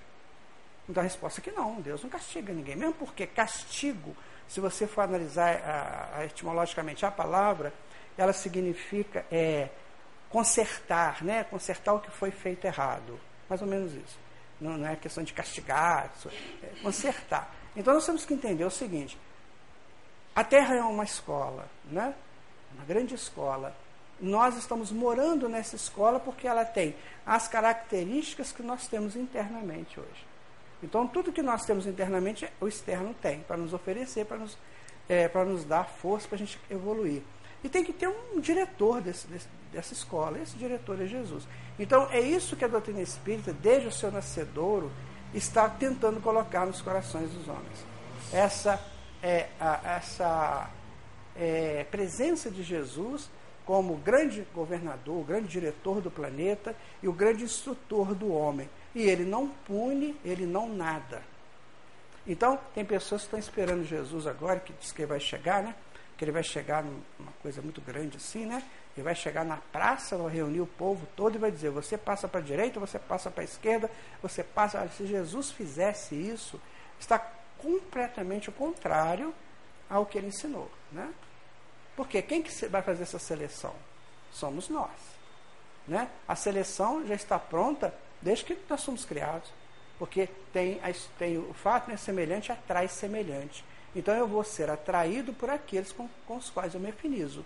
[0.88, 2.76] Então a resposta é que não, Deus não castiga ninguém.
[2.76, 4.16] Mesmo porque castigo,
[4.48, 7.72] se você for analisar a, a, etimologicamente a palavra,
[8.16, 9.68] ela significa é,
[10.30, 11.44] consertar, né?
[11.44, 13.18] consertar o que foi feito errado.
[13.48, 14.18] Mais ou menos isso.
[14.60, 16.10] Não, não é questão de castigar,
[16.62, 17.54] é consertar.
[17.76, 19.18] Então nós temos que entender o seguinte:
[20.34, 22.14] a Terra é uma escola, né?
[22.74, 23.74] uma grande escola.
[24.18, 30.26] Nós estamos morando nessa escola porque ela tem as características que nós temos internamente hoje.
[30.82, 34.56] Então, tudo que nós temos internamente, o externo tem, para nos oferecer, para nos,
[35.08, 37.22] é, para nos dar força, para a gente evoluir.
[37.64, 41.44] E tem que ter um diretor desse, desse, dessa escola, esse diretor é Jesus.
[41.78, 44.92] Então, é isso que a doutrina espírita, desde o seu nascedouro,
[45.38, 47.84] está tentando colocar nos corações dos homens.
[48.32, 48.80] Essa,
[49.22, 50.70] é, a, essa
[51.36, 53.30] é, presença de Jesus
[53.64, 59.02] como grande governador, o grande diretor do planeta e o grande instrutor do homem e
[59.02, 61.22] ele não pune, ele não nada.
[62.26, 65.74] Então, tem pessoas que estão esperando Jesus agora, que diz que ele vai chegar, né?
[66.16, 68.62] Que ele vai chegar numa coisa muito grande assim, né?
[68.96, 72.26] Ele vai chegar na praça, vai reunir o povo todo e vai dizer: você passa
[72.26, 73.90] para a direita, você passa para a esquerda,
[74.22, 74.88] você passa.
[74.88, 76.60] Se Jesus fizesse isso,
[76.98, 77.18] está
[77.58, 79.34] completamente o contrário
[79.88, 81.12] ao que ele ensinou, né?
[81.94, 83.74] Porque quem que vai fazer essa seleção?
[84.32, 84.90] Somos nós,
[85.86, 86.10] né?
[86.26, 89.50] A seleção já está pronta desde que nós somos criados.
[89.98, 90.80] Porque tem,
[91.18, 93.64] tem o fato né, semelhante atrai semelhante.
[93.94, 97.44] Então eu vou ser atraído por aqueles com, com os quais eu me afinizo.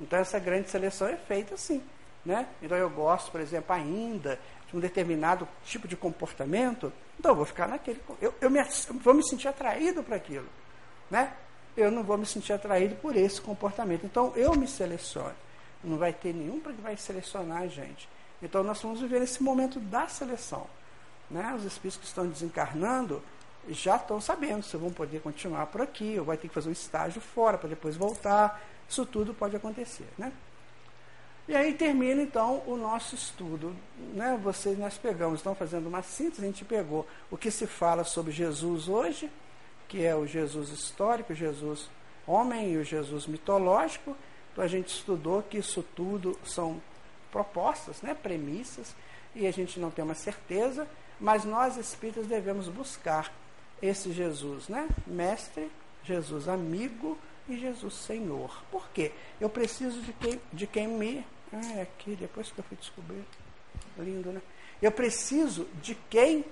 [0.00, 1.82] Então essa grande seleção é feita assim.
[2.24, 2.46] Né?
[2.62, 7.44] Então eu gosto, por exemplo, ainda de um determinado tipo de comportamento, então eu vou
[7.44, 8.00] ficar naquele.
[8.20, 10.48] Eu, eu, me, eu vou me sentir atraído para aquilo.
[11.10, 11.32] Né?
[11.76, 14.06] Eu não vou me sentir atraído por esse comportamento.
[14.06, 15.34] Então eu me seleciono.
[15.82, 18.08] Não vai ter nenhum que vai selecionar a gente.
[18.42, 20.66] Então nós vamos viver esse momento da seleção.
[21.30, 21.54] Né?
[21.56, 23.22] Os espíritos que estão desencarnando
[23.68, 26.72] já estão sabendo se vão poder continuar por aqui, ou vai ter que fazer um
[26.72, 28.62] estágio fora para depois voltar.
[28.88, 30.06] Isso tudo pode acontecer.
[30.16, 30.32] Né?
[31.46, 33.74] E aí termina então o nosso estudo.
[34.14, 34.38] Né?
[34.42, 38.32] Vocês nós pegamos, estão fazendo uma síntese, a gente pegou o que se fala sobre
[38.32, 39.30] Jesus hoje,
[39.88, 41.88] que é o Jesus histórico, o Jesus
[42.26, 44.16] homem e o Jesus mitológico.
[44.52, 46.80] Então a gente estudou que isso tudo são
[47.30, 48.94] propostas, né, premissas,
[49.34, 50.86] e a gente não tem uma certeza,
[51.18, 53.32] mas nós espíritas devemos buscar
[53.82, 54.88] esse Jesus, né?
[55.06, 55.70] Mestre,
[56.04, 57.18] Jesus amigo
[57.48, 58.62] e Jesus Senhor.
[58.70, 59.12] Por quê?
[59.40, 61.24] Eu preciso de quem, de quem me.
[61.52, 63.24] Ah, é aqui, depois que eu fui descobrir.
[63.98, 64.42] Lindo, né?
[64.82, 66.44] Eu preciso de quem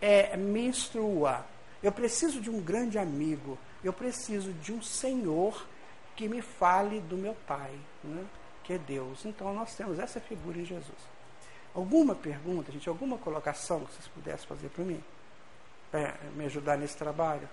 [0.00, 1.46] é, me instrua.
[1.82, 3.58] Eu preciso de um grande amigo.
[3.82, 5.66] Eu preciso de um Senhor
[6.16, 7.72] que me fale do meu Pai.
[8.02, 8.24] Né?
[8.64, 9.24] que é Deus.
[9.24, 11.14] Então nós temos essa figura em Jesus.
[11.72, 15.02] Alguma pergunta, gente, alguma colocação que vocês pudessem fazer para mim?
[15.90, 17.48] Para me ajudar nesse trabalho?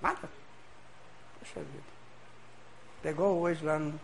[0.00, 0.28] Nada?
[1.48, 1.98] Poxa vida.
[3.02, 3.98] Pegou hoje lá no,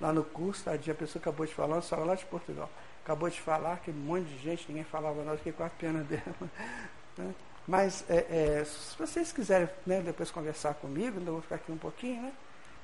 [0.00, 2.68] lá no curso, a pessoa acabou de falar, só lá de Portugal.
[3.04, 6.02] Acabou de falar que um monte de gente, ninguém falava nada, fiquei com a pena
[6.04, 6.50] dela.
[7.16, 7.34] Né?
[7.66, 11.78] Mas é, é, se vocês quiserem né, depois conversar comigo, ainda vou ficar aqui um
[11.78, 12.32] pouquinho, né?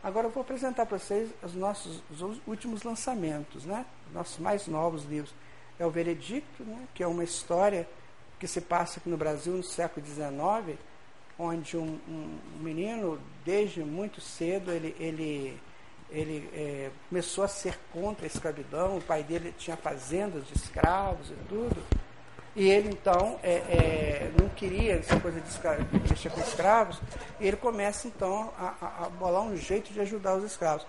[0.02, 3.86] Agora eu vou apresentar para vocês os nossos os últimos lançamentos, né?
[4.12, 5.34] nossos mais novos livros.
[5.78, 6.86] É o Veredicto, né?
[6.92, 7.88] que é uma história
[8.38, 10.78] que se passa aqui no Brasil no século XIX,
[11.38, 15.60] onde um, um menino, desde muito cedo, ele, ele,
[16.10, 21.30] ele é, começou a ser contra a escravidão, o pai dele tinha fazendas de escravos
[21.30, 21.76] e tudo.
[22.56, 27.00] E ele, então, é, é, não queria essa coisa de, mexer com escravos,
[27.40, 30.86] e ele começa, então, a, a, bolar um jeito de ajudar os escravos.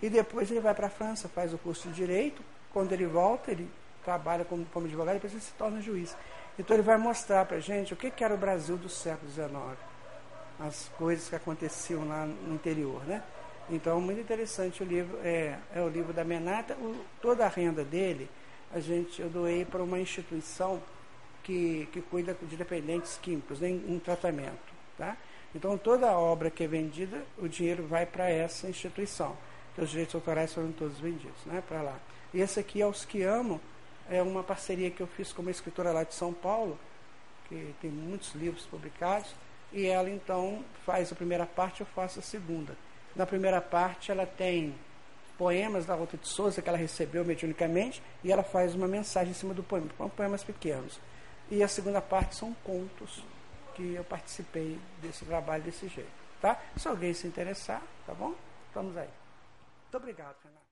[0.00, 3.50] E depois ele vai para a França, faz o curso de Direito, quando ele volta,
[3.50, 3.68] ele
[4.04, 6.16] trabalha como, como advogado, e depois ele se torna juiz.
[6.60, 9.32] Então ele vai mostrar para a gente o que, que era o Brasil do século
[9.32, 9.50] XIX,
[10.58, 13.22] as coisas que aconteciam lá no interior, né?
[13.70, 17.82] Então, muito interessante o livro, é, é o livro da Menata, o, toda a renda
[17.82, 18.28] dele,
[18.74, 20.82] a gente, eu doei para uma instituição
[21.42, 24.70] que, que cuida de dependentes químicos né, em, em tratamento.
[24.98, 25.16] Tá?
[25.54, 29.34] Então, toda a obra que é vendida, o dinheiro vai para essa instituição.
[29.74, 31.98] Que os direitos autorais foram todos vendidos né, para lá.
[32.34, 33.58] E esse aqui, Aos Que Amo,
[34.10, 36.78] é uma parceria que eu fiz com uma escritora lá de São Paulo,
[37.48, 39.32] que tem muitos livros publicados,
[39.72, 42.76] e ela então faz a primeira parte, eu faço a segunda.
[43.14, 44.74] Na primeira parte, ela tem
[45.38, 49.34] poemas da Rota de Souza que ela recebeu mediunicamente, e ela faz uma mensagem em
[49.34, 51.00] cima do poema, poemas pequenos.
[51.48, 53.24] E a segunda parte são contos
[53.74, 56.10] que eu participei desse trabalho desse jeito.
[56.40, 56.60] Tá?
[56.76, 58.34] Se alguém se interessar, tá bom?
[58.68, 59.08] Estamos aí.
[59.84, 60.59] Muito obrigado, Renato.